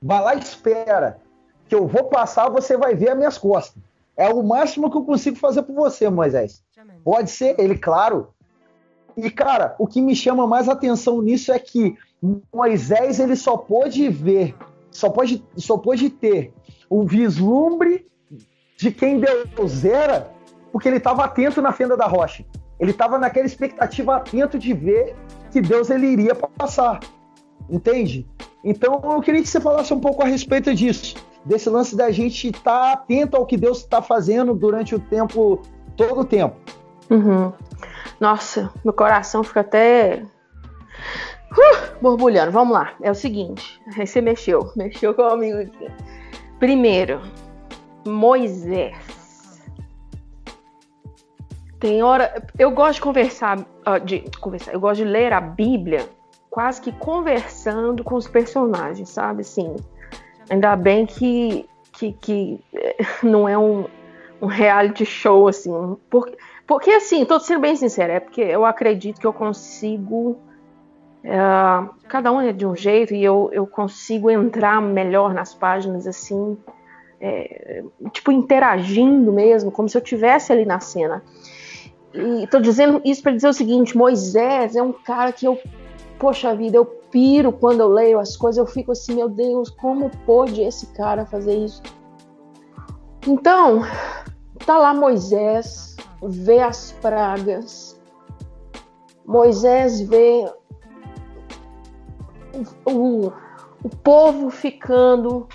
[0.00, 1.20] Vai lá e espera.
[1.68, 3.82] Que eu vou passar, você vai ver as minhas costas.
[4.16, 6.62] É o máximo que eu consigo fazer por você, Moisés.
[7.04, 8.28] Pode ser ele, claro.
[9.16, 11.96] E, cara, o que me chama mais atenção nisso é que
[12.52, 14.56] Moisés ele só pôde ver,
[14.90, 16.52] só pode, só pôde ter
[16.90, 18.06] o vislumbre
[18.76, 20.32] de quem Deus era,
[20.72, 22.44] porque ele estava atento na fenda da rocha.
[22.78, 25.16] Ele estava naquela expectativa atento de ver
[25.50, 27.00] que Deus ele iria passar.
[27.68, 28.26] Entende?
[28.64, 32.48] Então eu queria que você falasse um pouco a respeito disso, desse lance da gente
[32.48, 35.62] estar tá atento ao que Deus está fazendo durante o tempo,
[35.96, 36.56] todo o tempo.
[37.10, 37.52] Uhum.
[38.20, 40.22] Nossa, meu coração fica até
[41.52, 42.52] uh, borbulhando.
[42.52, 42.92] Vamos lá.
[43.02, 45.86] É o seguinte, aí você mexeu, mexeu com o amigo aqui.
[46.58, 47.20] Primeiro,
[48.06, 48.96] Moisés.
[51.78, 52.44] Tem hora.
[52.58, 53.64] Eu gosto de conversar,
[54.04, 54.72] de conversar.
[54.72, 56.08] Eu gosto de ler a Bíblia
[56.50, 59.42] quase que conversando com os personagens, sabe?
[59.42, 59.76] Assim,
[60.50, 63.86] ainda bem que, que, que eh, não é um,
[64.40, 65.96] um reality show, assim.
[66.10, 70.38] Porque, porque assim, tô sendo bem sincera, é porque eu acredito que eu consigo
[71.24, 76.06] Uh, cada um é de um jeito e eu, eu consigo entrar melhor nas páginas
[76.06, 76.56] assim,
[77.20, 77.82] é,
[78.12, 81.22] tipo interagindo mesmo, como se eu tivesse ali na cena.
[82.14, 85.58] E tô dizendo isso para dizer o seguinte: Moisés é um cara que eu,
[86.18, 90.10] poxa vida, eu piro quando eu leio as coisas, eu fico assim, meu Deus, como
[90.24, 91.82] pôde esse cara fazer isso?
[93.26, 93.82] Então,
[94.64, 98.00] tá lá Moisés, vê as pragas,
[99.26, 100.50] Moisés vê
[102.86, 103.30] o,
[103.82, 105.46] o povo ficando,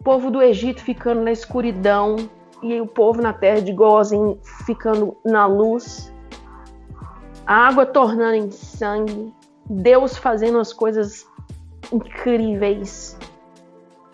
[0.00, 2.16] o povo do Egito ficando na escuridão
[2.62, 6.12] e o povo na terra de Gozem ficando na luz,
[7.46, 9.32] a água tornando em sangue,
[9.68, 11.26] Deus fazendo as coisas
[11.92, 13.18] incríveis,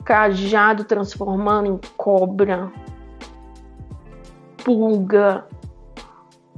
[0.05, 2.73] cajado transformando em cobra,
[4.65, 5.47] pulga,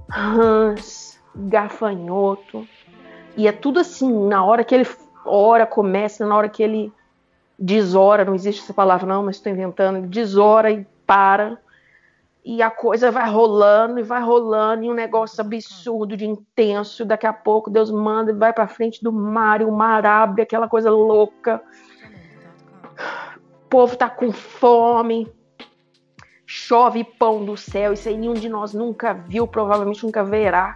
[0.08, 2.66] rãs, gafanhoto.
[3.36, 4.86] E é tudo assim, na hora que ele
[5.24, 6.92] hora começa, na hora que ele
[7.58, 11.58] desora, não existe essa palavra não, mas estou inventando, desora e para,
[12.44, 17.26] e a coisa vai rolando e vai rolando, e um negócio absurdo de intenso, daqui
[17.26, 20.68] a pouco Deus manda e vai para frente do mar, e o mar abre, aquela
[20.68, 21.62] coisa louca,
[23.64, 25.26] o povo tá com fome,
[26.44, 30.74] chove pão do céu, isso aí nenhum de nós nunca viu, provavelmente nunca verá,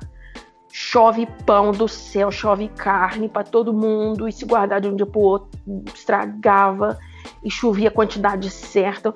[0.73, 5.07] chove pão do céu, chove carne para todo mundo, e se guardar de um dia
[5.07, 5.51] para o outro,
[5.95, 6.99] estragava
[7.45, 9.13] e chovia a quantidade certa.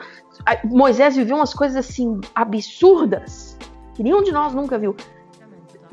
[0.64, 3.57] Moisés viveu umas coisas assim absurdas
[3.94, 4.96] que nenhum de nós nunca viu.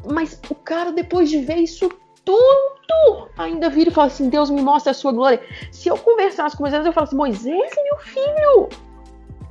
[0.10, 1.90] Mas o cara, depois de ver isso
[2.24, 5.42] tudo, ainda vira e fala assim: Deus me mostra a sua glória.
[5.72, 8.70] Se eu conversasse com Moisés, eu falo assim: Moisés, meu filho,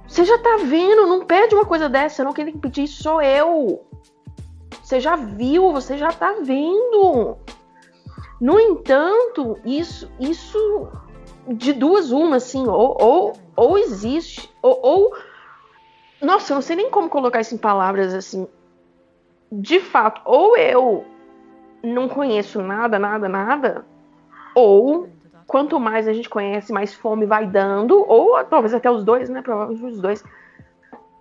[0.06, 2.32] você já tá vendo, não pede uma coisa dessa, não.
[2.32, 3.84] Quem tem que pedir sou eu.
[4.82, 7.36] Você já viu, você já está vendo.
[8.40, 10.88] No entanto, isso, isso
[11.46, 15.16] de duas uma, assim, ou, ou, ou existe, ou, ou,
[16.20, 18.46] Nossa, eu não sei nem como colocar isso em palavras assim.
[19.50, 21.04] De fato, ou eu
[21.82, 23.86] não conheço nada, nada, nada,
[24.54, 25.08] ou
[25.46, 29.40] quanto mais a gente conhece, mais fome vai dando, ou talvez até os dois, né?
[29.40, 30.22] Provavelmente os dois.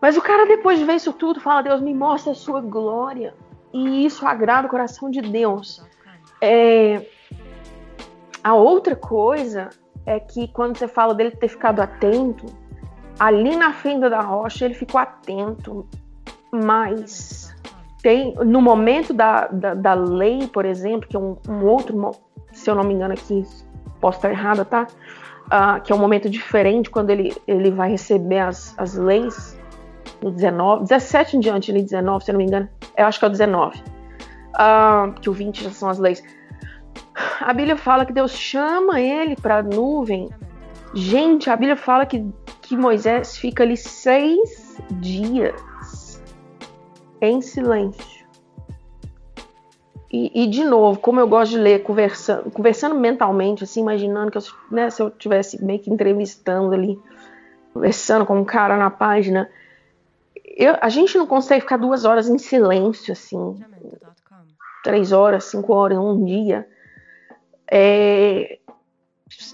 [0.02, 3.34] Mas o cara, depois de ver isso tudo, fala: Deus, me mostra a sua glória
[3.74, 5.84] e isso agrada o coração de Deus.
[6.42, 7.06] É...
[8.44, 9.70] A outra coisa
[10.06, 12.46] é que quando você fala dele ter ficado atento,
[13.20, 15.88] ali na fenda da rocha ele ficou atento,
[16.52, 17.56] mas
[18.02, 22.12] tem no momento da, da, da lei, por exemplo, que é um, um, outro,
[22.52, 23.44] se eu não me engano aqui,
[24.00, 24.88] posso estar errada, tá?
[25.48, 29.58] Uh, que é um momento diferente quando ele, ele vai receber as, as leis
[30.22, 33.26] no 19, 17 em diante, ali 19, se eu não me engano, eu acho que
[33.26, 33.84] é o 19, uh,
[34.54, 36.24] ah, que o 20 já são as leis.
[37.40, 40.30] A Bíblia fala que Deus chama ele para a nuvem.
[40.94, 42.26] Gente, a Bíblia fala que,
[42.68, 46.22] que Moisés fica ali seis dias
[47.22, 48.28] em silêncio.
[50.12, 54.38] E, e, de novo, como eu gosto de ler, conversando, conversando mentalmente, assim, imaginando que
[54.38, 57.00] eu, né, se eu tivesse meio que entrevistando ali,
[57.74, 59.50] conversando com um cara na página,
[60.44, 63.60] eu, a gente não consegue ficar duas horas em silêncio, assim,
[64.84, 66.68] três horas, cinco horas, um dia.
[67.70, 68.60] É,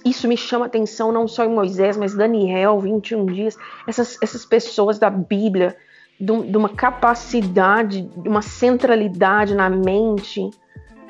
[0.06, 3.58] isso me chama atenção não só em Moisés, mas Daniel, 21 dias.
[3.88, 5.76] Essas, essas pessoas da Bíblia,
[6.20, 10.50] de, uma capacidade, de uma centralidade na mente,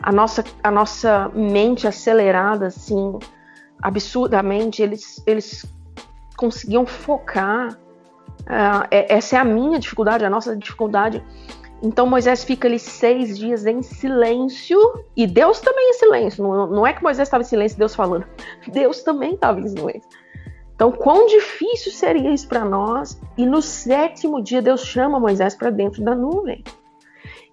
[0.01, 3.17] a nossa, a nossa mente acelerada, assim,
[3.81, 5.65] absurdamente, eles, eles
[6.35, 7.77] conseguiam focar.
[8.41, 11.23] Uh, essa é a minha dificuldade, a nossa dificuldade.
[11.83, 14.79] Então Moisés fica ali seis dias em silêncio
[15.17, 16.41] e Deus também em silêncio.
[16.41, 18.25] Não, não é que Moisés estava em silêncio, Deus falando.
[18.71, 20.09] Deus também estava em silêncio.
[20.73, 23.21] Então, quão difícil seria isso para nós?
[23.37, 26.63] E no sétimo dia, Deus chama Moisés para dentro da nuvem.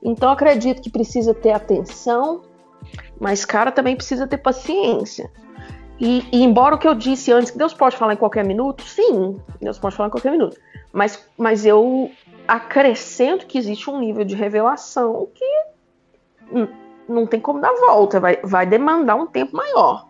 [0.03, 2.43] Então, acredito que precisa ter atenção,
[3.21, 5.31] mas, cara, também precisa ter paciência.
[5.99, 8.83] E, e, embora o que eu disse antes, que Deus pode falar em qualquer minuto,
[8.85, 10.57] sim, Deus pode falar em qualquer minuto.
[10.93, 12.11] Mas, mas eu
[12.51, 16.69] acrescento que existe um nível de revelação que
[17.09, 20.09] não tem como dar volta, vai, vai demandar um tempo maior.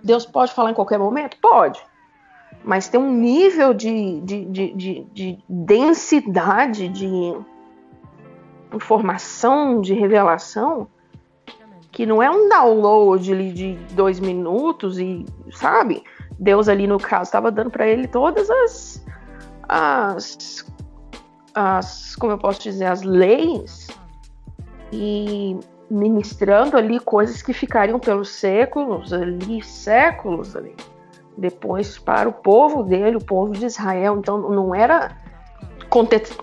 [0.00, 1.36] Deus pode falar em qualquer momento?
[1.40, 1.84] Pode.
[2.62, 7.36] Mas tem um nível de, de, de, de, de densidade de
[8.72, 10.86] informação, de revelação,
[11.90, 16.04] que não é um download de dois minutos e, sabe?
[16.38, 19.04] Deus ali no caso estava dando para ele todas as,
[19.68, 20.64] as,
[21.54, 23.88] as, como eu posso dizer, as leis
[24.92, 25.56] e
[25.90, 30.74] ministrando ali coisas que ficariam pelos séculos ali, séculos ali.
[31.36, 34.18] Depois para o povo dele, o povo de Israel.
[34.18, 35.16] Então não era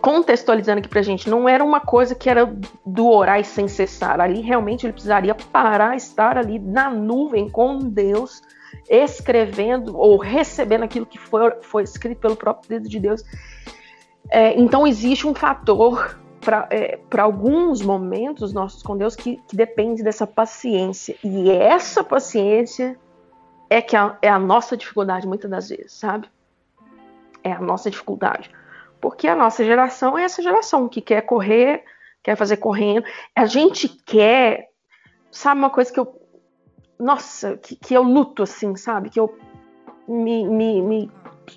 [0.01, 2.53] contextualizando aqui pra gente, não era uma coisa que era
[2.85, 4.21] do orar sem cessar.
[4.21, 8.41] Ali realmente ele precisaria parar, estar ali na nuvem com Deus,
[8.89, 13.23] escrevendo ou recebendo aquilo que foi, foi escrito pelo próprio dedo de Deus.
[14.29, 20.03] É, então existe um fator para é, alguns momentos nossos com Deus que, que, depende
[20.03, 21.15] dessa paciência.
[21.23, 22.97] E essa paciência
[23.69, 26.29] é que é a nossa dificuldade muitas das vezes, sabe?
[27.43, 28.51] É a nossa dificuldade.
[28.99, 31.83] Porque a nossa geração é essa geração que quer correr,
[32.21, 33.05] quer fazer correndo.
[33.35, 34.69] A gente quer,
[35.31, 36.19] sabe, uma coisa que eu.
[36.99, 39.09] Nossa, que, que eu luto assim, sabe?
[39.09, 39.35] Que eu
[40.07, 41.11] me, me, me.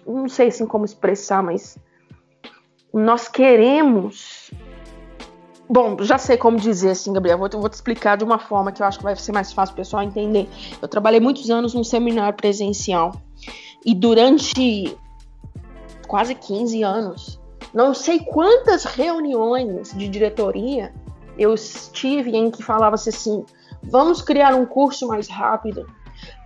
[0.06, 1.78] Não sei assim como expressar, mas.
[2.94, 4.50] Nós queremos.
[5.68, 7.36] Bom, já sei como dizer assim, Gabriel.
[7.38, 9.72] Vou, vou te explicar de uma forma que eu acho que vai ser mais fácil
[9.72, 10.48] o pessoal entender.
[10.80, 13.20] Eu trabalhei muitos anos num seminário presencial.
[13.84, 14.96] E durante
[16.06, 17.40] quase 15 anos.
[17.72, 20.94] Não sei quantas reuniões de diretoria
[21.36, 23.44] eu estive em que falava-se assim:
[23.82, 25.84] vamos criar um curso mais rápido,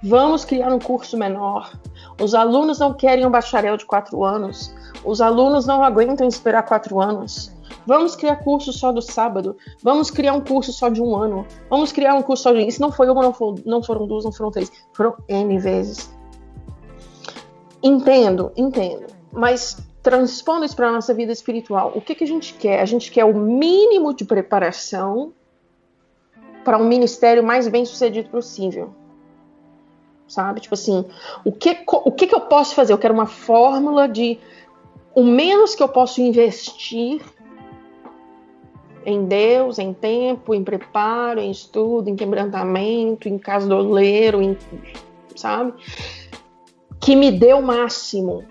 [0.02, 1.70] vamos criar um curso menor.
[2.20, 7.00] Os alunos não querem um bacharel de quatro anos, os alunos não aguentam esperar quatro
[7.00, 7.52] anos.
[7.86, 9.56] Vamos criar curso só do sábado.
[9.82, 11.46] Vamos criar um curso só de um ano.
[11.70, 12.66] Vamos criar um curso só de.
[12.66, 14.70] Isso não foi uma, não, não foram duas, não foram três.
[14.92, 16.14] Foram N vezes.
[17.82, 19.06] Entendo, entendo.
[19.32, 22.80] Mas transpondo isso para a nossa vida espiritual, o que, que a gente quer?
[22.80, 25.32] A gente quer o mínimo de preparação
[26.64, 28.90] para um ministério mais bem sucedido possível.
[30.28, 30.60] Sabe?
[30.60, 31.04] Tipo assim,
[31.44, 32.92] o que, o que, que eu posso fazer?
[32.92, 34.38] Eu quero uma fórmula de
[35.14, 37.22] o menos que eu posso investir
[39.06, 44.56] em Deus, em tempo, em preparo, em estudo, em quebrantamento, em casa do oleiro, em,
[45.34, 45.72] sabe?
[47.00, 48.44] Que me dê o máximo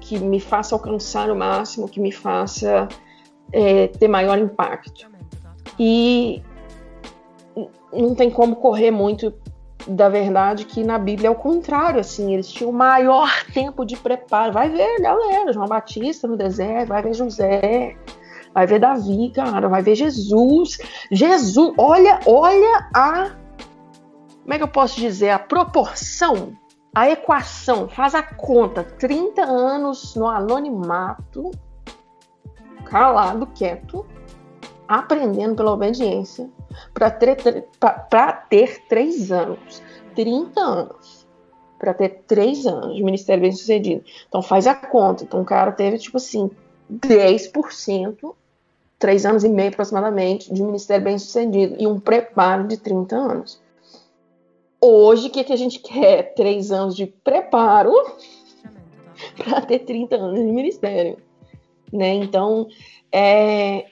[0.00, 2.86] que me faça alcançar o máximo, que me faça
[3.50, 5.10] é, ter maior impacto.
[5.78, 6.42] E
[7.92, 9.32] não tem como correr muito
[9.86, 13.96] da verdade que na Bíblia é o contrário, assim, eles tinham o maior tempo de
[13.96, 14.52] preparo.
[14.52, 17.96] Vai ver, galera, João Batista no deserto, vai ver José,
[18.52, 20.78] vai ver Davi, cara, vai ver Jesus.
[21.10, 23.36] Jesus, olha, olha a
[24.42, 26.54] como é que eu posso dizer, a proporção
[26.94, 31.50] a equação, faz a conta, 30 anos no anonimato,
[32.84, 34.06] calado, quieto,
[34.88, 36.48] aprendendo pela obediência,
[36.92, 37.36] para ter,
[38.48, 39.82] ter três anos.
[40.14, 41.26] 30 anos.
[41.78, 44.04] Para ter três anos de ministério bem sucedido.
[44.28, 45.24] Então faz a conta.
[45.24, 46.50] Então o cara teve, tipo assim,
[46.90, 48.34] 10%,
[48.98, 51.76] três anos e meio aproximadamente, de ministério bem sucedido.
[51.78, 53.60] E um preparo de 30 anos.
[54.80, 56.34] Hoje, o que, que a gente quer?
[56.34, 57.92] Três anos de preparo
[59.36, 61.18] para ter 30 anos de ministério.
[61.92, 62.14] Né?
[62.14, 62.68] Então,
[63.10, 63.86] é,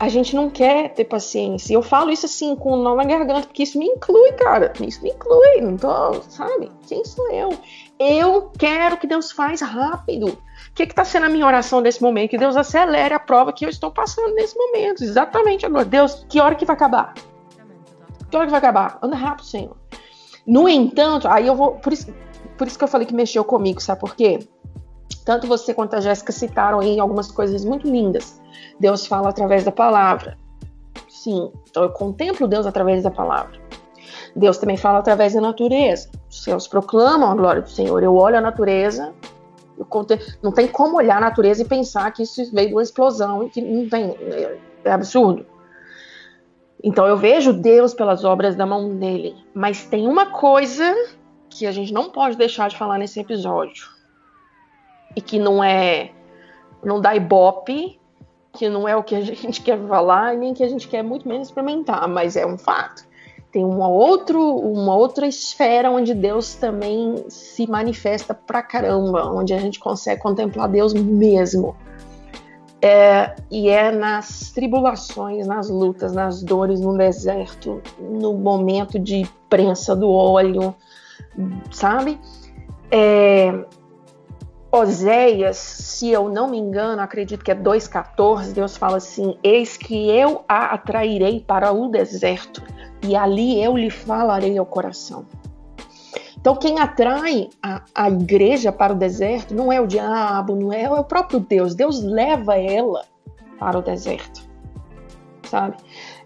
[0.00, 1.74] a gente não quer ter paciência.
[1.74, 4.72] Eu falo isso assim com o nó na garganta, porque isso me inclui, cara.
[4.80, 5.60] Isso me inclui.
[5.60, 6.70] Não tô, sabe?
[6.86, 7.58] Quem sou eu?
[7.98, 10.28] Eu quero que Deus faz rápido.
[10.28, 12.30] O que está sendo a minha oração nesse momento?
[12.30, 15.02] Que Deus acelere a prova que eu estou passando nesse momento.
[15.02, 15.84] Exatamente agora.
[15.84, 17.14] Deus, que hora que vai acabar?
[18.30, 18.98] Que hora que vai acabar?
[19.02, 19.76] Anda rápido, Senhor.
[20.46, 21.72] No entanto, aí eu vou.
[21.72, 22.14] Por isso,
[22.56, 24.38] por isso que eu falei que mexeu comigo, sabe por quê?
[25.24, 28.40] Tanto você quanto a Jéssica citaram aí algumas coisas muito lindas.
[28.80, 30.38] Deus fala através da palavra.
[31.08, 33.60] Sim, então eu contemplo Deus através da palavra.
[34.34, 36.08] Deus também fala através da natureza.
[36.30, 38.02] Os céus proclamam a glória do Senhor.
[38.02, 39.12] Eu olho a natureza,
[40.42, 43.50] não tem como olhar a natureza e pensar que isso veio de uma explosão e
[43.50, 44.16] que não tem.
[44.84, 45.44] É absurdo.
[46.82, 49.34] Então eu vejo Deus pelas obras da mão dele.
[49.52, 50.94] Mas tem uma coisa
[51.50, 53.97] que a gente não pode deixar de falar nesse episódio
[55.16, 56.10] e que não é
[56.82, 57.98] não dá ibope,
[58.52, 61.28] que não é o que a gente quer falar nem que a gente quer muito
[61.28, 63.06] menos experimentar, mas é um fato.
[63.50, 69.58] Tem uma, outro, uma outra esfera onde Deus também se manifesta pra caramba, onde a
[69.58, 71.74] gente consegue contemplar Deus mesmo.
[72.80, 79.96] É, e é nas tribulações, nas lutas, nas dores no deserto, no momento de prensa
[79.96, 80.74] do óleo,
[81.72, 82.20] sabe?
[82.90, 83.64] É,
[84.70, 90.10] Oséias, se eu não me engano, acredito que é 2,14, Deus fala assim: Eis que
[90.10, 92.62] eu a atrairei para o deserto,
[93.02, 95.24] e ali eu lhe falarei ao coração.
[96.38, 100.82] Então, quem atrai a, a igreja para o deserto não é o diabo, não é,
[100.82, 101.74] é o próprio Deus.
[101.74, 103.04] Deus leva ela
[103.58, 104.48] para o deserto,
[105.44, 105.76] sabe?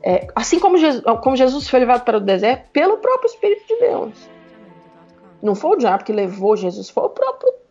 [0.03, 3.79] É, assim como Jesus, como Jesus foi levado para o deserto pelo próprio Espírito de
[3.79, 4.29] Deus.
[5.41, 7.62] Não foi o diabo que levou Jesus, foi o próprio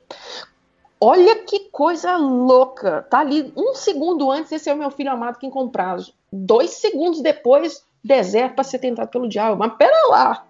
[1.03, 3.01] Olha que coisa louca.
[3.09, 6.13] Tá ali um segundo antes, esse é o meu filho amado que prazo.
[6.31, 9.57] Dois segundos depois, deserto para ser tentado pelo diabo.
[9.57, 10.45] Mas pera lá.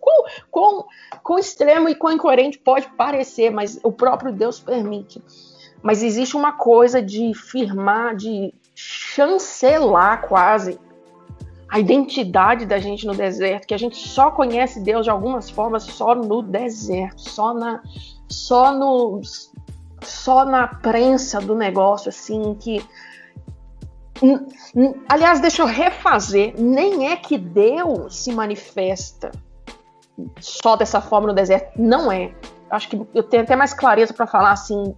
[0.00, 0.84] Com, com,
[1.22, 5.22] com extremo e com incoerente pode parecer, mas o próprio Deus permite.
[5.82, 10.78] Mas existe uma coisa de firmar, de chancelar quase
[11.68, 15.82] a identidade da gente no deserto, que a gente só conhece Deus de algumas formas
[15.82, 17.82] só no deserto, só na,
[18.28, 19.20] só no
[20.02, 22.84] só na prensa do negócio assim que
[25.08, 29.30] aliás deixa eu refazer nem é que Deus se manifesta
[30.40, 32.32] só dessa forma no deserto não é.
[32.70, 34.94] Acho que eu tenho até mais clareza para falar assim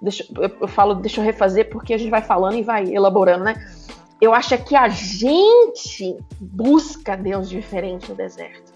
[0.00, 3.44] deixa, eu, eu falo deixa eu refazer porque a gente vai falando e vai elaborando
[3.44, 3.54] né.
[4.20, 8.71] Eu acho é que a gente busca Deus diferente no deserto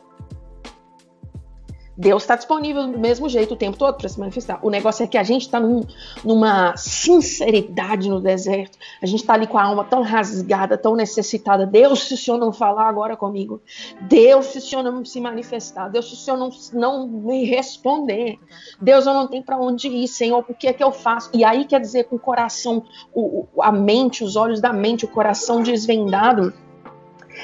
[1.96, 4.58] Deus está disponível do mesmo jeito o tempo todo para se manifestar.
[4.62, 5.82] O negócio é que a gente está num,
[6.22, 8.76] numa sinceridade no deserto.
[9.00, 11.66] A gente está ali com a alma tão rasgada, tão necessitada.
[11.66, 13.62] Deus, se o Senhor não falar agora comigo.
[14.02, 15.88] Deus, se o Senhor não se manifestar.
[15.88, 18.38] Deus, se o Senhor não, não me responder.
[18.80, 20.44] Deus, eu não tenho para onde ir, Senhor.
[20.46, 21.30] O que é que eu faço?
[21.32, 22.84] E aí quer dizer, com o coração,
[23.14, 26.52] o, a mente, os olhos da mente, o coração desvendado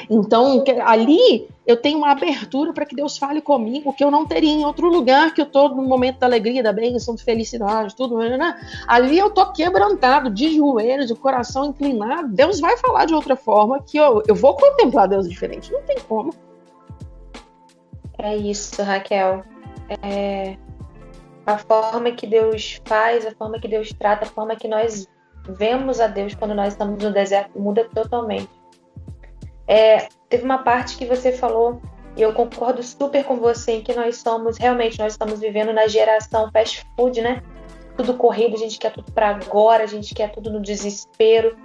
[0.08, 4.50] então, ali eu tenho uma abertura para que Deus fale comigo, que eu não teria
[4.50, 8.18] em outro lugar, que eu estou no momento da alegria, da bênção, de felicidade, tudo.
[8.18, 8.36] Né?
[8.36, 8.60] né?
[8.86, 12.28] Ali eu estou quebrantado, de joelhos, de coração inclinado.
[12.28, 15.72] Deus vai falar de outra forma, que eu, eu vou contemplar Deus diferente.
[15.72, 16.34] Não tem como.
[18.18, 19.42] É isso, Raquel.
[20.02, 20.56] É...
[21.44, 25.08] A forma que Deus faz, a forma que Deus trata, a forma que nós
[25.48, 28.61] vemos a Deus quando nós estamos no deserto muda totalmente
[29.66, 31.80] é, teve uma parte que você falou,
[32.16, 35.86] e eu concordo super com você, em que nós somos, realmente, nós estamos vivendo na
[35.86, 37.42] geração fast food, né?
[37.96, 41.56] Tudo corrido, a gente quer tudo para agora, a gente quer tudo no desespero,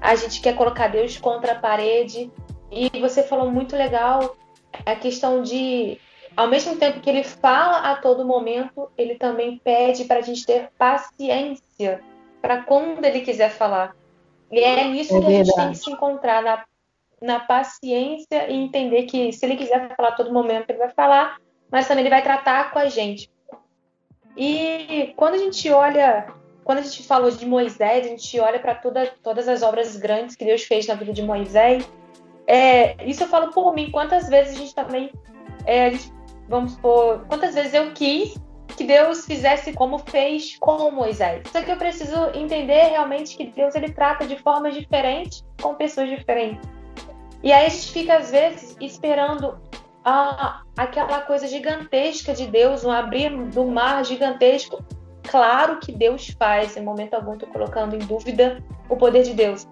[0.00, 2.30] a gente quer colocar Deus contra a parede.
[2.70, 4.36] E você falou muito legal
[4.84, 5.98] a questão de,
[6.36, 10.44] ao mesmo tempo que ele fala a todo momento, ele também pede para a gente
[10.44, 12.00] ter paciência
[12.40, 13.94] para quando ele quiser falar.
[14.50, 16.64] E é nisso é que a gente tem que se encontrar, na
[17.22, 21.38] na paciência e entender que se ele quiser falar todo momento, ele vai falar,
[21.70, 23.30] mas também ele vai tratar com a gente.
[24.36, 26.26] E quando a gente olha,
[26.64, 30.34] quando a gente falou de Moisés, a gente olha para toda, todas as obras grandes
[30.36, 31.88] que Deus fez na vida de Moisés.
[32.46, 33.90] É, isso eu falo por mim.
[33.90, 35.12] Quantas vezes a gente também,
[35.64, 36.12] é, a gente,
[36.48, 38.34] vamos por, quantas vezes eu quis
[38.76, 41.42] que Deus fizesse como fez com Moisés.
[41.52, 46.08] Só que eu preciso entender realmente que Deus ele trata de formas diferentes com pessoas
[46.08, 46.81] diferentes.
[47.42, 49.58] E aí a gente fica, às vezes, esperando
[50.04, 54.84] a, aquela coisa gigantesca de Deus, um abrir do mar gigantesco.
[55.22, 59.66] Claro que Deus faz, em momento algum estou colocando em dúvida o poder de Deus.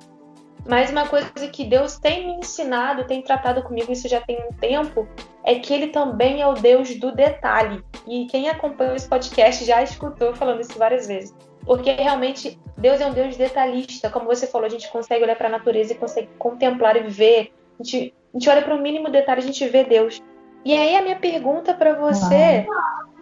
[0.68, 4.53] Mas uma coisa que Deus tem me ensinado, tem tratado comigo, isso já tem um
[4.53, 5.09] tempo,
[5.45, 7.83] é que Ele também é o Deus do detalhe.
[8.07, 11.35] E quem acompanha esse podcast já escutou falando isso várias vezes.
[11.64, 14.11] Porque realmente Deus é um Deus detalhista.
[14.11, 17.53] Como você falou, a gente consegue olhar para a natureza e consegue contemplar e ver.
[17.81, 20.22] A gente, a gente olha para o mínimo detalhe, a gente vê Deus.
[20.64, 22.66] E aí a minha pergunta para você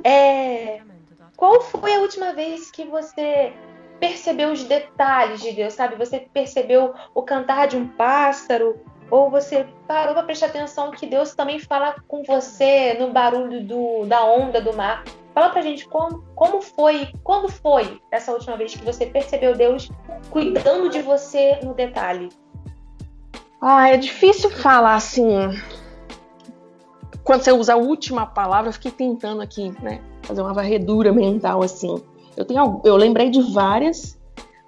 [0.02, 0.80] é:
[1.36, 3.52] qual foi a última vez que você
[4.00, 5.94] percebeu os detalhes de Deus, sabe?
[5.96, 8.80] Você percebeu o cantar de um pássaro,
[9.10, 14.04] ou você parou para prestar atenção que Deus também fala com você no barulho do,
[14.06, 15.04] da onda do mar.
[15.32, 19.88] Fala pra gente como, como foi, quando foi essa última vez que você percebeu Deus
[20.30, 22.28] cuidando de você no detalhe?
[23.60, 25.50] Ah, é difícil falar assim.
[27.24, 31.62] Quando você usa a última palavra, eu fiquei tentando aqui, né, fazer uma varredura mental
[31.62, 32.02] assim.
[32.36, 34.18] Eu tenho, eu lembrei de várias,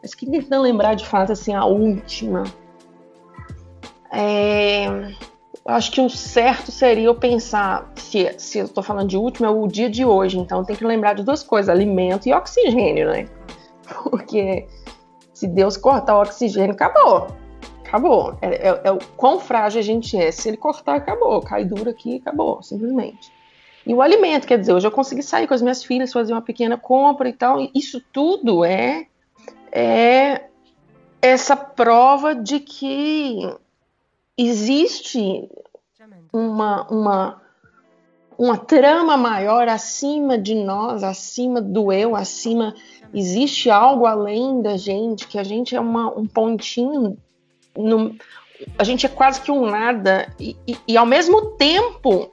[0.03, 2.45] mas que tentando lembrar de fato assim a última.
[4.13, 5.15] É,
[5.65, 9.51] acho que o certo seria eu pensar, se, se eu estou falando de último, é
[9.51, 13.29] o dia de hoje, então tem que lembrar de duas coisas, alimento e oxigênio, né?
[14.03, 14.67] Porque
[15.33, 17.29] se Deus cortar o oxigênio, acabou.
[17.91, 18.39] Acabou.
[18.41, 20.31] É, é, é o quão frágil a gente é.
[20.31, 21.43] Se ele cortar, acabou.
[21.43, 23.33] Cai duro aqui, acabou, simplesmente.
[23.85, 26.41] E o alimento, quer dizer, hoje eu consegui sair com as minhas filhas, fazer uma
[26.41, 27.61] pequena compra e tal.
[27.61, 29.09] E isso tudo é,
[29.73, 30.45] é
[31.21, 33.41] essa prova de que
[34.39, 35.51] existe
[36.33, 37.43] uma, uma,
[38.39, 42.73] uma trama maior acima de nós, acima do eu, acima.
[43.13, 47.19] Existe algo além da gente, que a gente é uma, um pontinho.
[47.77, 48.15] No,
[48.79, 50.33] a gente é quase que um nada.
[50.39, 52.31] E, e, e ao mesmo tempo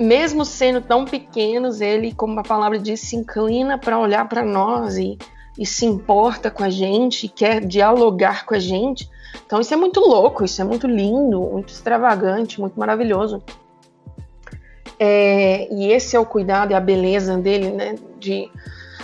[0.00, 4.96] mesmo sendo tão pequenos, ele, como a palavra diz, se inclina para olhar para nós
[4.96, 5.18] e,
[5.58, 9.10] e, se importa com a gente, quer dialogar com a gente.
[9.44, 13.42] Então isso é muito louco, isso é muito lindo, muito extravagante, muito maravilhoso.
[14.98, 17.94] É, e esse é o cuidado e a beleza dele, né?
[18.18, 18.50] De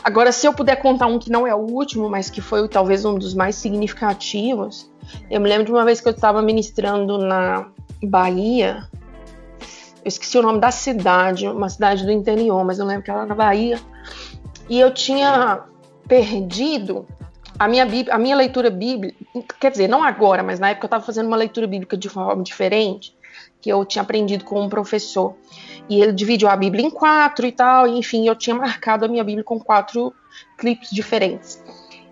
[0.02, 3.04] agora, se eu puder contar um que não é o último, mas que foi talvez
[3.04, 4.90] um dos mais significativos,
[5.30, 7.66] eu me lembro de uma vez que eu estava ministrando na
[8.02, 8.88] Bahia
[10.06, 13.26] eu esqueci o nome da cidade, uma cidade do interior, mas eu lembro que era
[13.26, 13.80] na Bahia.
[14.68, 15.64] E eu tinha
[16.06, 17.04] perdido
[17.58, 19.16] a minha, a minha leitura bíblica,
[19.58, 22.40] quer dizer, não agora, mas na época eu estava fazendo uma leitura bíblica de forma
[22.44, 23.16] diferente,
[23.60, 25.34] que eu tinha aprendido com um professor.
[25.88, 29.08] E ele dividiu a Bíblia em quatro e tal, e, enfim, eu tinha marcado a
[29.08, 30.12] minha Bíblia com quatro
[30.58, 31.62] clipes diferentes.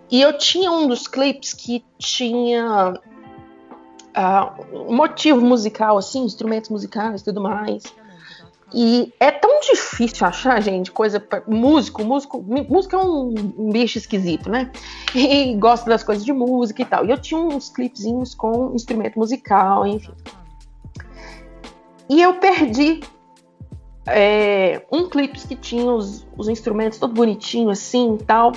[0.09, 2.93] E eu tinha um dos clipes que tinha
[4.15, 7.83] uh, motivo musical, assim, instrumentos musicais e tudo mais.
[8.73, 13.33] E é tão difícil achar, gente, coisa pra, músico, músico, música é um,
[13.71, 14.71] bicho esquisito, né?
[15.13, 17.05] E gosta das coisas de música e tal.
[17.05, 20.13] E eu tinha uns clipezinhos com instrumento musical, enfim.
[22.09, 23.01] E eu perdi
[24.07, 28.51] é, um clipe que tinha os, os instrumentos todo bonitinho assim e tal.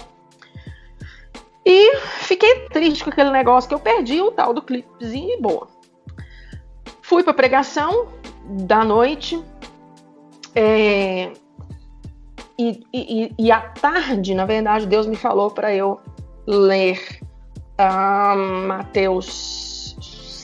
[1.64, 5.68] E fiquei triste com aquele negócio que eu perdi o tal do clipezinho e boa.
[7.03, 8.09] Fui para pregação
[8.44, 9.42] da noite.
[10.55, 11.32] É,
[12.59, 16.01] e, e, e, à tarde, na verdade, Deus me falou para eu
[16.46, 17.20] ler
[17.78, 19.57] uh, Mateus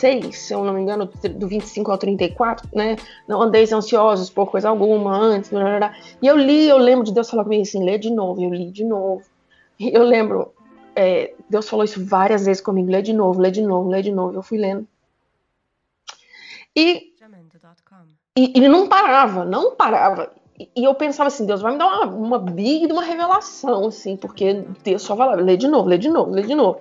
[0.05, 2.97] 6, se eu não me engano, do 25 ao 34, né?
[3.27, 5.49] Não andeis ansiosos por coisa alguma antes.
[5.49, 5.97] Blá, blá, blá.
[6.21, 8.43] E eu li, eu lembro de Deus falar comigo assim: lê de novo.
[8.43, 9.25] Eu li de novo.
[9.81, 10.53] E eu lembro,
[10.95, 14.13] é, Deus falou isso várias vezes comigo: lê de novo, lê de novo, lê de
[14.13, 14.35] novo.
[14.35, 14.87] Eu fui lendo.
[16.77, 17.15] E,
[18.37, 20.31] e ele não parava, não parava.
[20.61, 24.19] E, e, eu pensava assim: Deus vai me dar uma, uma big uma revelação, assim,
[24.19, 26.79] porque Deus só vai lá, lê de novo, lê de novo, lê de novo.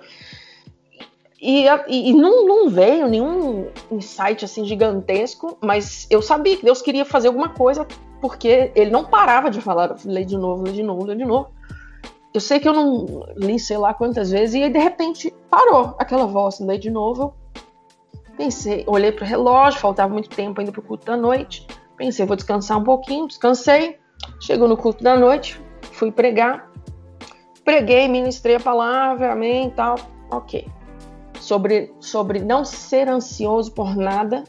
[1.46, 7.04] E, e, não, não veio nenhum insight assim gigantesco, mas eu sabia que Deus queria
[7.04, 7.86] fazer alguma coisa,
[8.18, 11.50] porque ele não parava de falar, lê de novo, lê de novo, lê de novo.
[12.32, 15.94] Eu sei que eu não li sei lá quantas vezes, e aí de repente parou
[15.98, 17.34] aquela voz, lê de novo.
[18.38, 21.66] Pensei, olhei para o relógio, faltava muito tempo ainda para o culto da noite.
[21.98, 23.98] Pensei, vou descansar um pouquinho, descansei.
[24.40, 25.60] Chegou no culto da noite,
[25.92, 26.72] fui pregar.
[27.62, 29.96] Preguei, ministrei a palavra, amém e tal.
[30.30, 30.66] Ok.
[31.44, 34.44] Sobre, sobre não ser ansioso por nada,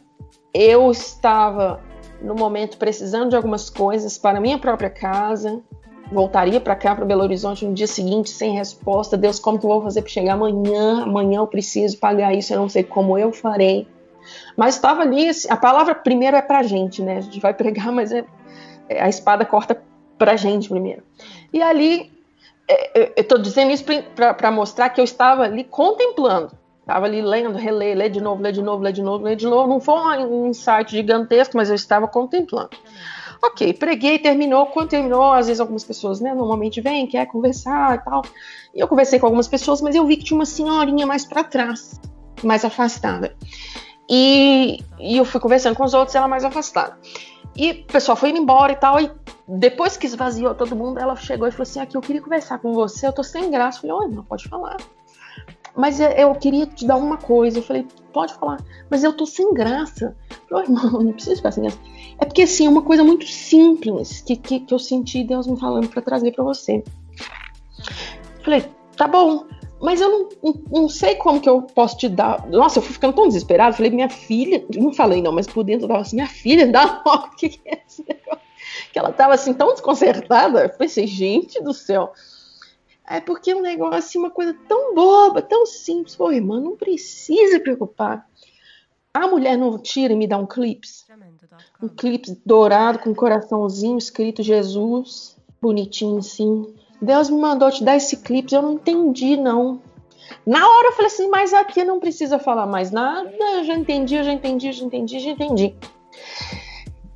[0.54, 1.84] eu estava
[2.22, 5.62] no momento precisando de algumas coisas para minha própria casa,
[6.10, 9.18] voltaria para cá, para Belo Horizonte, no dia seguinte, sem resposta.
[9.18, 11.04] Deus, como que eu vou fazer para chegar amanhã?
[11.04, 13.86] Amanhã eu preciso pagar isso, eu não sei como eu farei.
[14.56, 17.18] Mas estava ali, assim, a palavra primeiro é para a gente, né?
[17.18, 18.24] A gente vai pregar, mas é,
[18.88, 19.84] é a espada corta
[20.18, 21.04] para a gente primeiro.
[21.52, 22.10] E ali,
[22.70, 23.84] é, eu estou dizendo isso
[24.16, 26.64] para mostrar que eu estava ali contemplando.
[26.86, 29.48] Tava ali lendo, reler, ler de novo, ler de novo, ler de novo, ler de
[29.48, 29.68] novo.
[29.68, 32.70] Não foi um insight gigantesco, mas eu estava contemplando.
[33.44, 34.68] Ok, preguei, terminou.
[34.68, 38.22] Quando terminou, às vezes algumas pessoas, né, normalmente vêm, quer conversar e tal.
[38.74, 41.44] E eu conversei com algumas pessoas, mas eu vi que tinha uma senhorinha mais para
[41.44, 42.00] trás,
[42.44, 43.36] mais afastada.
[44.10, 46.98] E, e, eu fui conversando com os outros, ela mais afastada.
[47.56, 49.00] E o pessoal foi indo embora e tal.
[49.00, 49.12] E
[49.48, 52.74] depois que esvaziou todo mundo, ela chegou e falou assim: Aqui, eu queria conversar com
[52.74, 53.80] você, eu tô sem graça.
[53.80, 54.78] Eu falei: Oi, não, pode falar.
[55.76, 57.60] Mas eu queria te dar uma coisa.
[57.60, 58.64] Eu falei: Pode falar.
[58.90, 60.16] Mas eu tô sem graça.
[60.30, 61.80] Eu falei: Irmão, não precisa ficar sem graça.
[62.18, 65.60] É porque, assim, é uma coisa muito simples que, que, que eu senti Deus me
[65.60, 66.84] falando para trazer para você.
[68.38, 68.66] Eu falei:
[68.96, 69.46] Tá bom.
[69.82, 72.48] Mas eu não, não, não, sei como que eu posso te dar.
[72.48, 73.76] Nossa, eu fui ficando tão desesperado.
[73.76, 74.64] Falei, minha filha.
[74.74, 77.28] Não falei, não, mas por dentro eu tava assim, minha filha, dá logo.
[77.36, 78.46] O que, que é esse negócio?
[78.92, 80.64] Que ela tava assim, tão desconcertada.
[80.64, 82.14] Eu pensei, gente do céu.
[83.08, 86.16] É porque é um negócio, uma coisa tão boba, tão simples.
[86.16, 88.28] Pô, irmã, não precisa preocupar.
[89.14, 91.06] A mulher não tira e me dá um clips.
[91.82, 97.96] Um clips dourado com um coraçãozinho escrito Jesus, bonitinho assim Deus me mandou te dar
[97.96, 99.82] esse clipe, eu não entendi, não.
[100.46, 104.16] Na hora eu falei assim, mas aqui não precisa falar mais nada, eu já entendi,
[104.16, 105.76] eu já entendi, eu já entendi, eu já entendi.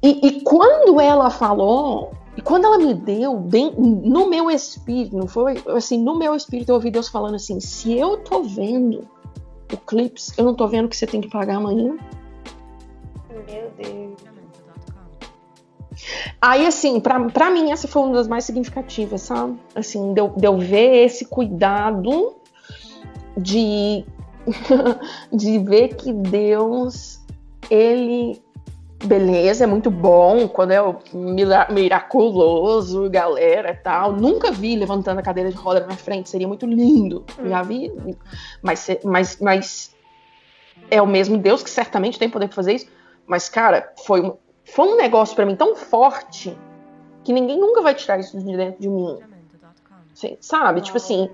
[0.01, 5.27] E, e quando ela falou, e quando ela me deu, bem, no meu espírito, não
[5.27, 9.07] foi assim, no meu espírito eu ouvi Deus falando assim: se eu tô vendo
[9.71, 11.97] o clips, eu não tô vendo que você tem que pagar amanhã.
[13.29, 13.99] Meu Deus.
[16.41, 19.59] Aí, assim, para mim, essa foi uma das mais significativas, sabe?
[19.75, 22.35] Assim, de eu, de eu ver esse cuidado
[23.37, 24.05] de,
[25.31, 27.19] de ver que Deus,
[27.69, 28.41] ele.
[29.05, 30.79] Beleza, é muito bom, quando é
[31.69, 34.11] miraculoso, galera tal.
[34.11, 37.25] Nunca vi levantando a cadeira de roda na minha frente, seria muito lindo.
[37.39, 37.49] Hum.
[37.49, 37.91] Já vi,
[38.61, 39.95] mas, mas, mas
[40.91, 42.87] é o mesmo Deus que certamente tem poder para fazer isso.
[43.25, 44.33] Mas, cara, foi
[44.71, 46.55] foi um negócio para mim tão forte
[47.23, 49.17] que ninguém nunca vai tirar isso de dentro de mim.
[50.39, 50.81] Sabe?
[50.81, 51.29] Tipo assim,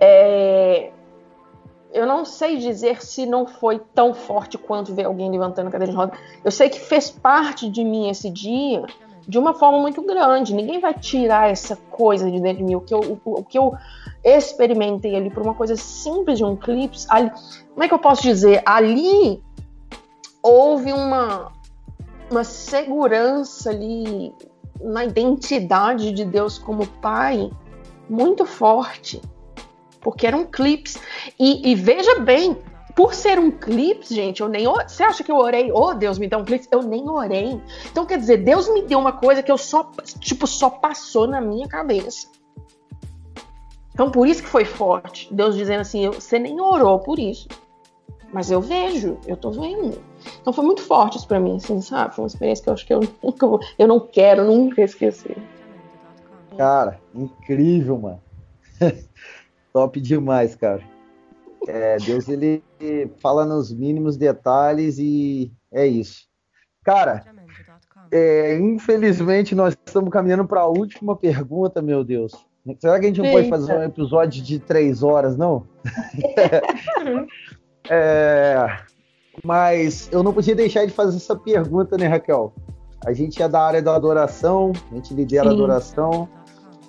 [0.00, 0.90] é...
[1.94, 5.92] eu não sei dizer se não foi tão forte quanto ver alguém levantando a cadeira
[5.92, 6.12] de roda.
[6.44, 8.84] Eu sei que fez parte de mim esse dia
[9.26, 10.52] de uma forma muito grande.
[10.52, 12.74] Ninguém vai tirar essa coisa de dentro de mim.
[12.74, 13.72] O que eu, o, o que eu
[14.24, 16.98] experimentei ali por uma coisa simples de um clipe.
[17.08, 17.30] Ali,
[17.72, 18.60] como é que eu posso dizer?
[18.66, 19.40] Ali
[20.42, 21.52] houve uma,
[22.28, 24.34] uma segurança ali
[24.80, 27.50] na identidade de Deus como Pai
[28.10, 29.22] muito forte,
[30.04, 30.98] porque eram clipes.
[31.40, 32.56] E, e veja bem,
[32.94, 34.66] por ser um clipe, gente, eu nem.
[34.66, 35.72] Você acha que eu orei?
[35.72, 36.68] Oh, Deus, me dá um clipe?
[36.70, 37.60] Eu nem orei.
[37.90, 39.90] Então, quer dizer, Deus me deu uma coisa que eu só,
[40.20, 42.28] tipo, só passou na minha cabeça.
[43.92, 45.32] Então, por isso que foi forte.
[45.32, 47.48] Deus dizendo assim: você nem orou por isso.
[48.32, 50.02] Mas eu vejo, eu tô vendo.
[50.40, 52.16] Então foi muito forte isso pra mim, assim, sabe?
[52.16, 55.36] Foi uma experiência que eu acho que eu nunca vou, eu não quero nunca esquecer.
[56.56, 58.20] Cara, incrível, mano.
[59.74, 60.80] Top demais, cara.
[61.66, 62.62] É, Deus, ele
[63.20, 66.28] fala nos mínimos detalhes e é isso.
[66.84, 67.24] Cara,
[68.12, 72.32] é, infelizmente nós estamos caminhando para a última pergunta, meu Deus.
[72.78, 73.38] Será que a gente não Eita.
[73.38, 75.66] pode fazer um episódio de três horas, não?
[77.90, 78.78] é,
[79.42, 82.54] mas eu não podia deixar de fazer essa pergunta, né, Raquel?
[83.04, 86.28] A gente é da área da adoração, a gente lidera a adoração.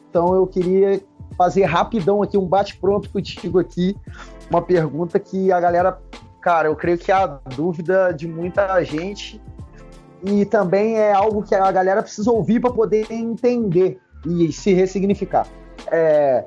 [0.07, 1.01] Então eu queria
[1.37, 3.95] fazer rapidão aqui um bate-pronto contigo aqui,
[4.49, 5.99] uma pergunta que a galera,
[6.41, 9.41] cara, eu creio que é a dúvida de muita gente
[10.23, 15.47] e também é algo que a galera precisa ouvir para poder entender e se ressignificar.
[15.91, 16.45] É,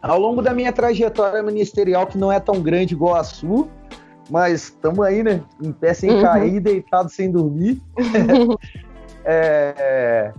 [0.00, 3.66] ao longo da minha trajetória ministerial, que não é tão grande igual a sua,
[4.30, 5.42] mas estamos aí, né?
[5.62, 6.22] Em pé sem uhum.
[6.22, 7.80] cair, deitado sem dormir.
[9.24, 10.32] é,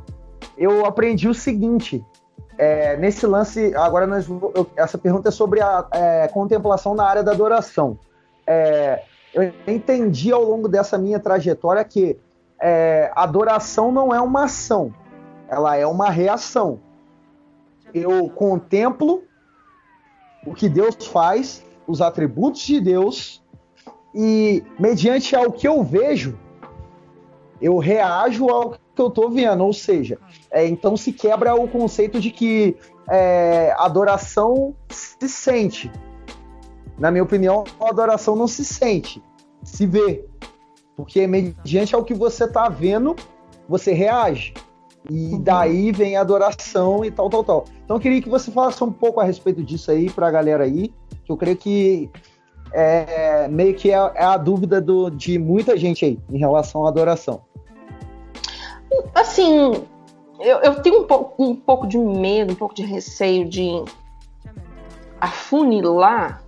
[0.58, 2.04] eu aprendi o seguinte:
[2.58, 7.24] é, nesse lance, agora nós, eu, essa pergunta é sobre a é, contemplação na área
[7.24, 8.00] da adoração.
[8.46, 9.04] É,
[9.34, 12.18] eu entendi ao longo dessa minha trajetória que
[12.60, 14.94] é, adoração não é uma ação,
[15.48, 16.80] ela é uma reação.
[17.94, 19.24] Eu contemplo
[20.46, 23.44] o que Deus faz, os atributos de Deus,
[24.16, 26.38] e mediante ao que eu vejo,
[27.62, 29.64] eu reajo ao que eu estou vendo.
[29.64, 30.18] Ou seja,
[30.52, 32.76] é, então se quebra o conceito de que
[33.10, 35.92] é, adoração se sente.
[36.98, 39.22] Na minha opinião, a adoração não se sente,
[39.64, 40.26] se vê.
[40.96, 43.16] Porque mediante ao que você está vendo,
[43.70, 44.54] você reage.
[45.10, 45.42] E uhum.
[45.42, 47.66] daí vem a adoração e tal, tal, tal.
[47.86, 50.64] Então eu queria que você falasse um pouco a respeito disso aí para a galera
[50.64, 50.92] aí,
[51.24, 52.10] que eu creio que
[52.74, 56.90] é meio que é, é a dúvida do, de muita gente aí em relação à
[56.90, 57.42] adoração.
[59.14, 59.86] Assim,
[60.40, 63.84] eu, eu tenho um pouco, um pouco de medo, um pouco de receio de
[65.20, 66.44] afunilar,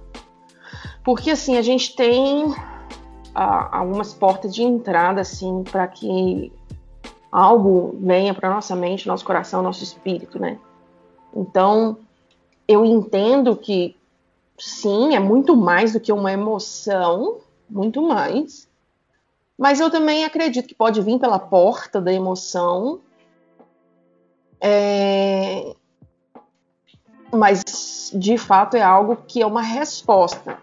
[1.04, 2.54] porque assim, a gente tem
[3.34, 6.52] ah, algumas portas de entrada assim para que
[7.32, 10.60] algo venha para nossa mente, nosso coração, nosso espírito, né?
[11.36, 11.97] Então,
[12.68, 13.95] eu entendo que
[14.58, 18.68] sim, é muito mais do que uma emoção, muito mais.
[19.60, 23.01] Mas eu também acredito que pode vir pela porta da emoção.
[24.62, 25.76] É...
[27.30, 30.57] Mas, de fato, é algo que é uma resposta.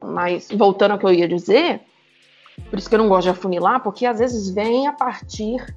[0.00, 1.80] Mas, voltando ao que eu ia dizer,
[2.70, 5.76] por isso que eu não gosto de afunilar, porque às vezes vem a partir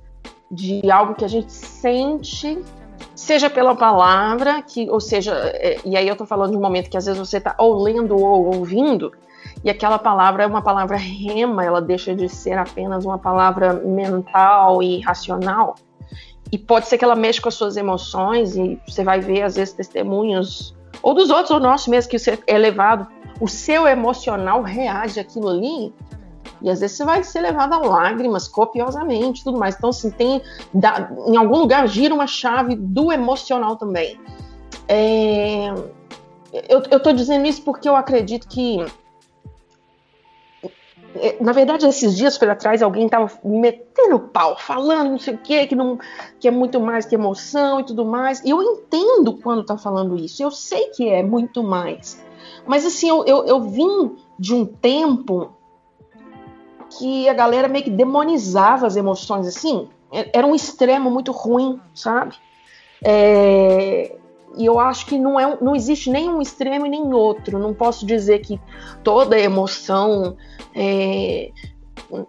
[0.51, 2.59] de algo que a gente sente,
[3.15, 6.91] seja pela palavra, que, ou seja, é, e aí eu estou falando de um momento
[6.91, 9.11] que às vezes você está ou lendo ou ouvindo,
[9.63, 14.81] e aquela palavra é uma palavra rema, ela deixa de ser apenas uma palavra mental
[14.81, 15.75] e racional.
[16.51, 19.55] E pode ser que ela mexa com as suas emoções, e você vai ver, às
[19.55, 23.07] vezes, testemunhos, ou dos outros, ou nosso mesmo, que você é levado,
[23.39, 25.93] o seu emocional reage àquilo ali,
[26.61, 29.75] e às vezes você vai ser levado a lágrimas copiosamente tudo mais.
[29.75, 30.41] Então, assim, tem.
[30.73, 34.19] Dá, em algum lugar gira uma chave do emocional também.
[34.87, 35.73] É,
[36.69, 38.85] eu, eu dizendo isso porque eu acredito que.
[41.17, 45.37] É, na verdade, esses dias para trás, alguém tava metendo pau, falando não sei o
[45.37, 45.97] quê, que, não,
[46.39, 48.41] que é muito mais que emoção e tudo mais.
[48.43, 52.21] E eu entendo quando tá falando isso, eu sei que é muito mais.
[52.67, 55.53] Mas assim, eu, eu, eu vim de um tempo
[56.97, 59.87] que a galera meio que demonizava as emoções, assim.
[60.11, 62.35] É, era um extremo muito ruim, sabe?
[63.03, 64.15] É,
[64.57, 67.59] e eu acho que não, é, não existe nem um extremo e nem outro.
[67.59, 68.59] Não posso dizer que
[69.03, 70.37] toda emoção
[70.73, 71.51] é,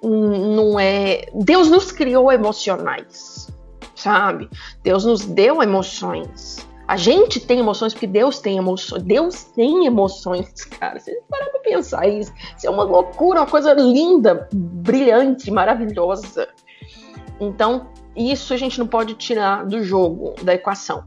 [0.02, 1.26] não é.
[1.34, 3.48] Deus nos criou emocionais,
[3.94, 4.48] sabe?
[4.82, 6.66] Deus nos deu emoções.
[6.88, 9.02] A gente tem emoções porque Deus tem emoções.
[9.02, 11.00] Deus tem emoções, cara.
[11.00, 12.32] Você para pra pensar isso.
[12.56, 16.48] Isso é uma loucura, uma coisa linda, brilhante, maravilhosa.
[17.40, 21.04] Então, isso a gente não pode tirar do jogo, da equação.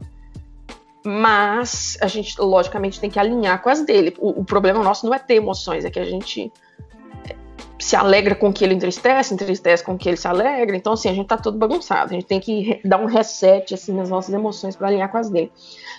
[1.04, 4.14] Mas a gente, logicamente, tem que alinhar com as dele.
[4.18, 6.52] O, o problema nosso não é ter emoções, é que a gente
[7.78, 10.76] se alegra com que ele entristece, entristece com que ele se alegra.
[10.76, 12.10] Então, assim, a gente tá todo bagunçado.
[12.10, 15.30] A gente tem que dar um reset, assim, nas nossas emoções para alinhar com as
[15.30, 15.50] dele.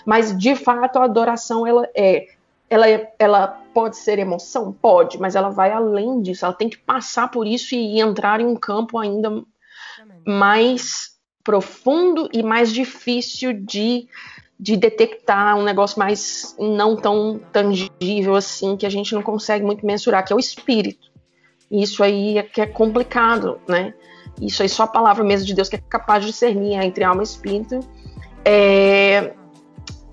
[0.06, 2.26] Mas, de fato, a adoração, ela é,
[2.70, 4.72] ela é, ela pode ser emoção?
[4.72, 6.44] Pode, mas ela vai além disso.
[6.44, 9.42] Ela tem que passar por isso e entrar em um campo ainda
[10.26, 14.06] mais profundo e mais difícil de
[14.62, 19.84] de detectar um negócio mais não tão tangível assim, que a gente não consegue muito
[19.84, 21.10] mensurar, que é o espírito.
[21.68, 23.92] Isso aí é que é complicado, né?
[24.40, 27.22] Isso aí só a palavra mesmo de Deus que é capaz de discernir entre alma
[27.22, 27.80] e espírito.
[28.44, 29.32] É,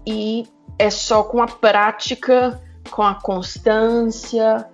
[0.03, 0.47] e
[0.79, 4.65] é só com a prática, com a constância,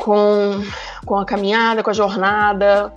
[0.00, 0.62] com,
[1.04, 2.94] com a caminhada, com a jornada.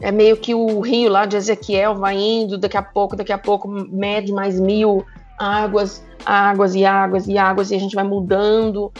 [0.00, 3.38] É meio que o rio lá de Ezequiel vai indo, daqui a pouco, daqui a
[3.38, 5.04] pouco mede mais mil
[5.38, 8.92] águas, águas e águas e águas, e a gente vai mudando.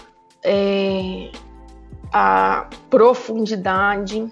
[0.44, 1.30] É,
[2.12, 4.30] a profundidade.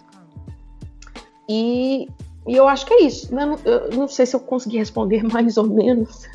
[1.48, 2.08] E,
[2.46, 3.34] e eu acho que é isso.
[3.34, 3.42] Né?
[3.64, 6.28] Eu não sei se eu consegui responder mais ou menos.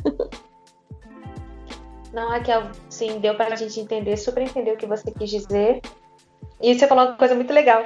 [2.11, 5.81] Não, Raquel, sim, deu para a gente entender, super entender o que você quis dizer.
[6.61, 7.83] E você falou uma coisa muito legal,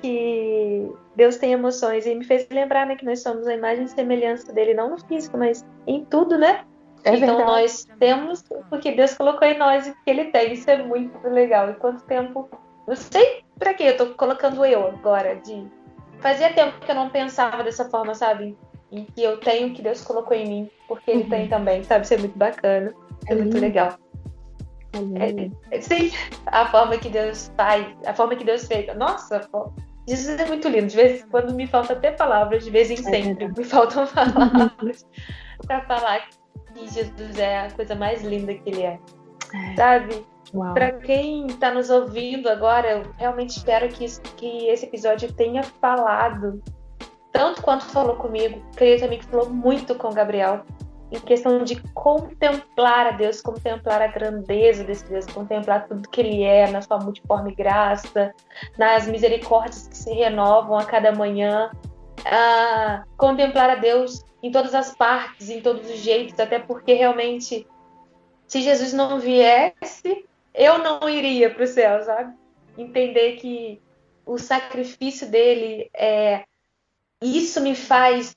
[0.00, 3.88] que Deus tem emoções, e me fez lembrar né, que nós somos a imagem e
[3.88, 6.64] semelhança dele, não no físico, mas em tudo, né?
[7.06, 7.50] É então verdade.
[7.50, 10.52] nós temos porque Deus colocou em nós e que ele tem.
[10.52, 11.70] Isso é muito legal.
[11.70, 12.50] E quanto tempo
[12.86, 15.66] não sei pra que eu tô colocando eu agora de.
[16.18, 18.58] Fazia tempo que eu não pensava dessa forma, sabe?
[18.90, 21.28] Em que eu tenho que Deus colocou em mim, porque Ele uhum.
[21.28, 22.04] tem também, sabe?
[22.04, 22.92] Isso é muito bacana,
[23.28, 23.96] é, é muito legal.
[25.70, 26.10] É, é, sim,
[26.46, 28.86] a forma que Deus faz, a forma que Deus fez.
[28.96, 29.46] Nossa,
[30.08, 30.86] isso é muito lindo.
[30.86, 34.06] De vez em quando me falta até palavras, de vez em é sempre me faltam
[34.08, 35.06] palavras
[35.66, 36.26] para falar
[36.76, 38.98] que Jesus é a coisa mais linda que Ele é.
[39.54, 39.76] é.
[39.76, 40.26] Sabe?
[40.74, 44.06] Para quem está nos ouvindo agora, eu realmente espero que,
[44.36, 46.62] que esse episódio tenha falado
[47.32, 48.62] tanto quanto falou comigo.
[48.76, 50.64] Creio também que falou muito com o Gabriel
[51.10, 56.42] em questão de contemplar a Deus, contemplar a grandeza desse Deus, contemplar tudo que Ele
[56.42, 58.34] é na sua multiforme graça,
[58.76, 61.70] nas misericórdias que se renovam a cada manhã,
[62.26, 67.66] a contemplar a Deus em todas as partes, em todos os jeitos, até porque realmente,
[68.46, 70.24] se Jesus não viesse,
[70.54, 72.34] eu não iria para o céu, sabe?
[72.76, 73.80] Entender que
[74.24, 76.44] o sacrifício dele é
[77.22, 78.34] isso me faz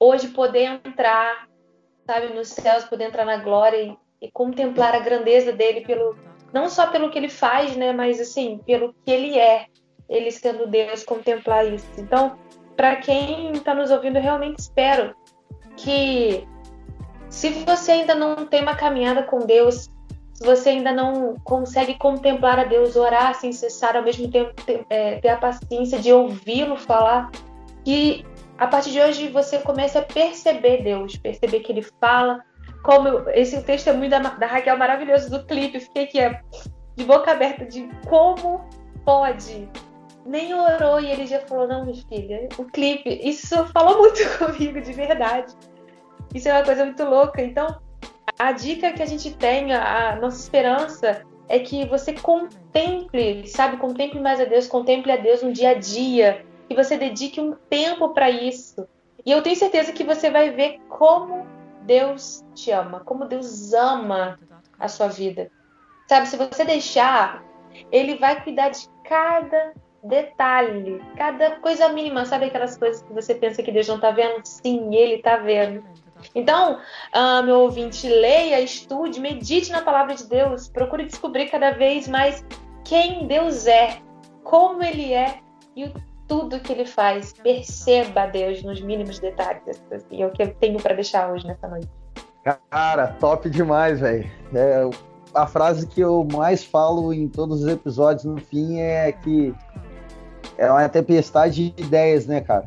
[0.00, 1.48] hoje poder entrar,
[2.06, 6.16] sabe, nos céus, poder entrar na glória e, e contemplar a grandeza dele pelo
[6.52, 9.66] não só pelo que ele faz, né, mas assim, pelo que ele é,
[10.08, 11.86] ele sendo Deus, contemplar isso.
[11.98, 12.38] Então,
[12.78, 15.12] para quem está nos ouvindo, realmente espero
[15.76, 16.46] que
[17.28, 19.90] se você ainda não tem uma caminhada com Deus,
[20.32, 24.86] se você ainda não consegue contemplar a Deus, orar sem cessar, ao mesmo tempo ter,
[24.88, 27.32] é, ter a paciência de ouvi-lo falar,
[27.84, 28.24] que
[28.56, 32.44] a partir de hoje você comece a perceber Deus, perceber que Ele fala.
[32.84, 36.40] Como eu, esse testemunho da, da Raquel maravilhoso do clipe, fiquei aqui é,
[36.94, 38.64] de boca aberta de como
[39.04, 39.68] pode.
[40.28, 43.08] Nem orou e ele já falou: Não, minha filha, o clipe.
[43.22, 45.54] Isso falou muito comigo, de verdade.
[46.34, 47.40] Isso é uma coisa muito louca.
[47.40, 47.80] Então,
[48.38, 54.20] a dica que a gente tem, a nossa esperança é que você contemple, sabe, contemple
[54.20, 58.10] mais a Deus, contemple a Deus no dia a dia, que você dedique um tempo
[58.10, 58.86] para isso.
[59.24, 61.46] E eu tenho certeza que você vai ver como
[61.84, 64.38] Deus te ama, como Deus ama
[64.78, 65.50] a sua vida.
[66.06, 67.42] Sabe, se você deixar,
[67.90, 69.72] ele vai cuidar de cada
[70.08, 74.40] detalhe, cada coisa mínima, sabe aquelas coisas que você pensa que Deus não está vendo?
[74.44, 75.84] Sim, ele está vendo.
[76.34, 76.78] Então,
[77.14, 82.44] uh, meu ouvinte, leia, estude, medite na palavra de Deus, procure descobrir cada vez mais
[82.84, 83.98] quem Deus é,
[84.42, 85.40] como Ele é
[85.76, 85.92] e
[86.26, 87.32] tudo que Ele faz.
[87.32, 89.62] Perceba Deus nos mínimos detalhes.
[89.92, 91.88] Assim, é o que eu tenho para deixar hoje nessa noite.
[92.70, 94.28] Cara, top demais, velho.
[94.54, 94.88] É,
[95.34, 99.54] a frase que eu mais falo em todos os episódios no fim é que
[100.58, 102.66] é uma tempestade de ideias, né, cara?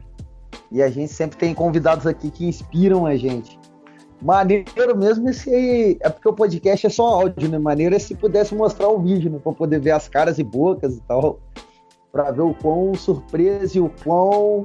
[0.71, 3.59] E a gente sempre tem convidados aqui que inspiram a gente.
[4.21, 5.97] Maneiro mesmo esse.
[5.99, 7.57] É porque o podcast é só áudio, né?
[7.57, 9.39] Maneiro é se pudesse mostrar o vídeo, né?
[9.43, 11.39] Pra poder ver as caras e bocas e tal.
[12.11, 14.63] Pra ver o quão surpresa e o quão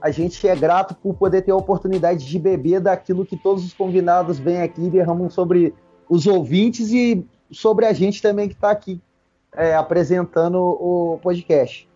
[0.00, 3.72] a gente é grato por poder ter a oportunidade de beber daquilo que todos os
[3.72, 5.72] convidados vêm aqui e derramam sobre
[6.08, 9.00] os ouvintes e sobre a gente também que está aqui
[9.54, 11.88] é, apresentando o podcast.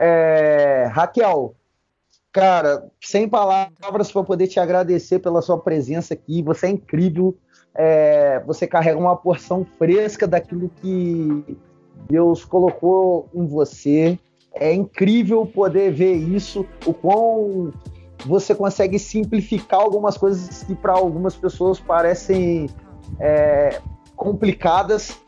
[0.00, 1.54] É, Raquel,
[2.36, 6.42] Cara, sem palavras para poder te agradecer pela sua presença aqui.
[6.42, 7.34] Você é incrível.
[7.74, 11.56] É, você carrega uma porção fresca daquilo que
[12.06, 14.18] Deus colocou em você.
[14.52, 17.72] É incrível poder ver isso, o quão
[18.26, 22.68] você consegue simplificar algumas coisas que para algumas pessoas parecem
[23.18, 23.80] é,
[24.14, 25.18] complicadas.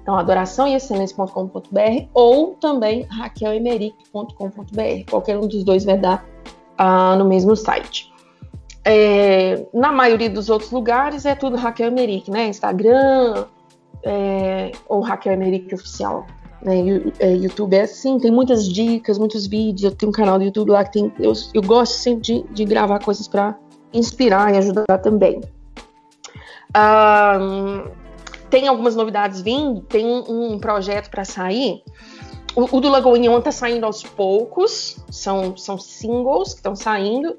[0.07, 5.11] então, adoração e excelência.com.br ou também raquelemeric.com.br.
[5.11, 6.25] Qualquer um dos dois vai dar
[6.79, 8.15] uh, no mesmo site.
[8.85, 12.47] É, na maioria dos outros lugares é tudo Raquel Emerick, né?
[12.47, 13.47] Instagram
[14.05, 16.25] é, ou Raquel Emerick Oficial.
[16.63, 16.75] Né?
[17.19, 19.91] É, YouTube é assim, tem muitas dicas, muitos vídeos.
[19.91, 21.13] Eu tenho um canal do YouTube lá que tem.
[21.19, 23.59] Eu, eu gosto sempre de, de gravar coisas para
[23.99, 25.41] inspirar e ajudar também.
[26.77, 27.91] Um,
[28.51, 31.83] tem algumas novidades vindo, tem um projeto para sair.
[32.55, 37.37] O, o, do Lagoinha está saindo aos poucos, são, são singles que estão saindo.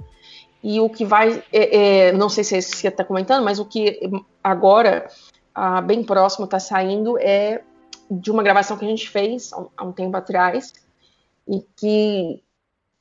[0.64, 4.00] E o que vai, é, é, não sei se você está comentando, mas o que
[4.44, 5.08] agora,
[5.54, 7.62] ah, bem próximo, está saindo é
[8.10, 10.74] de uma gravação que a gente fez há um, há um tempo atrás.
[11.48, 12.44] E que,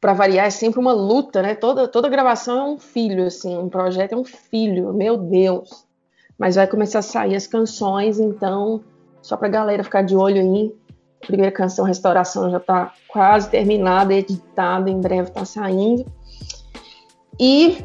[0.01, 1.55] para variar, é sempre uma luta, né?
[1.55, 5.87] Toda, toda gravação é um filho, assim, um projeto é um filho, meu Deus
[6.39, 8.83] mas vai começar a sair as canções, então,
[9.23, 10.75] só pra galera ficar de olho aí.
[11.23, 16.05] A primeira canção, Restauração, já tá quase terminada, editada, em breve tá saindo.
[17.41, 17.79] E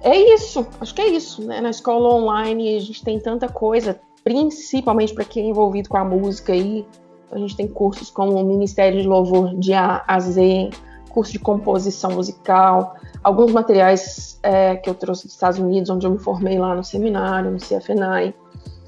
[0.00, 1.60] é isso, acho que é isso, né?
[1.60, 6.04] Na escola online a gente tem tanta coisa, principalmente para quem é envolvido com a
[6.04, 6.86] música aí.
[7.30, 10.70] A gente tem cursos como o Ministério de Louvor de A a Z,
[11.12, 16.10] curso de composição musical, alguns materiais é, que eu trouxe dos Estados Unidos, onde eu
[16.10, 18.34] me formei lá no seminário, no CFNAI.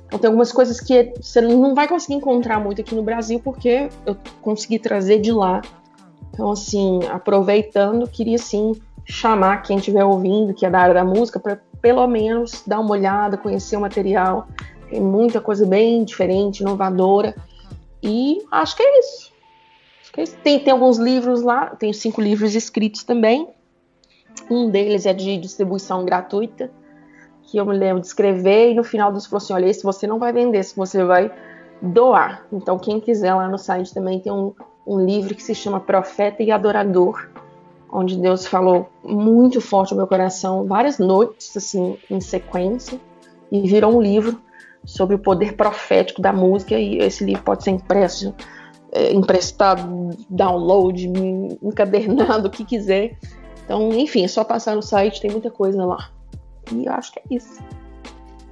[0.06, 3.88] Então tem algumas coisas que você não vai conseguir encontrar muito aqui no Brasil, porque
[4.06, 5.60] eu consegui trazer de lá.
[6.32, 8.72] Então, assim, aproveitando, queria sim
[9.04, 12.92] chamar quem estiver ouvindo, que é da área da música, para pelo menos dar uma
[12.92, 14.48] olhada, conhecer o material.
[14.88, 17.34] Tem muita coisa bem diferente, inovadora.
[18.02, 19.33] E acho que é isso.
[20.42, 23.48] Tem, tem alguns livros lá, tem cinco livros escritos também.
[24.50, 26.70] Um deles é de distribuição gratuita,
[27.42, 30.06] que eu me lembro de escrever, e no final dos falou assim: olha, esse você
[30.06, 31.32] não vai vender, esse você vai
[31.80, 32.46] doar.
[32.52, 34.52] Então, quem quiser lá no site também tem um,
[34.86, 37.28] um livro que se chama Profeta e Adorador
[37.94, 43.00] onde Deus falou muito forte ao meu coração várias noites assim em sequência
[43.52, 44.42] e virou um livro
[44.84, 48.34] sobre o poder profético da música e esse livro pode ser impresso,
[48.94, 51.06] é, emprestado, download,
[51.62, 53.18] encadernado, o que quiser.
[53.64, 56.10] Então, enfim, é só passar no site, tem muita coisa lá.
[56.72, 57.62] E eu acho que é isso.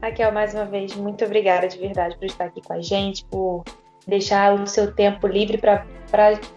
[0.02, 3.62] Raquel, mais uma vez, muito obrigada de verdade por estar aqui com a gente, por
[4.06, 5.86] deixar o seu tempo livre para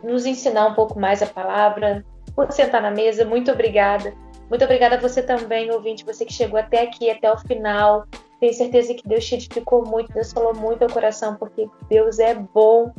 [0.03, 2.03] nos ensinar um pouco mais a palavra,
[2.35, 3.23] por sentar na mesa.
[3.23, 4.13] Muito obrigada.
[4.49, 8.05] Muito obrigada a você também, ouvinte, você que chegou até aqui, até o final.
[8.39, 12.35] Tenho certeza que Deus te edificou muito, Deus falou muito ao coração, porque Deus é
[12.35, 12.91] bom.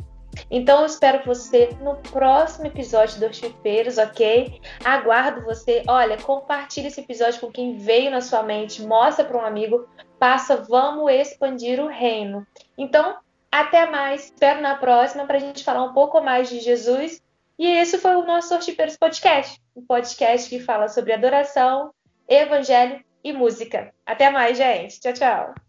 [0.49, 4.61] Então eu espero você no próximo episódio dos Chipeiros, ok?
[4.83, 5.83] Aguardo você.
[5.87, 9.87] Olha, compartilhe esse episódio com quem veio na sua mente, mostra para um amigo,
[10.19, 12.45] passa, vamos expandir o reino.
[12.77, 13.17] Então,
[13.51, 14.25] até mais.
[14.25, 17.21] Espero na próxima para a gente falar um pouco mais de Jesus
[17.57, 21.91] e esse foi o nosso Sortipeiros Podcast, um podcast que fala sobre adoração,
[22.27, 23.91] evangelho e música.
[24.05, 24.99] Até mais, gente.
[24.99, 25.66] Tchau, tchau.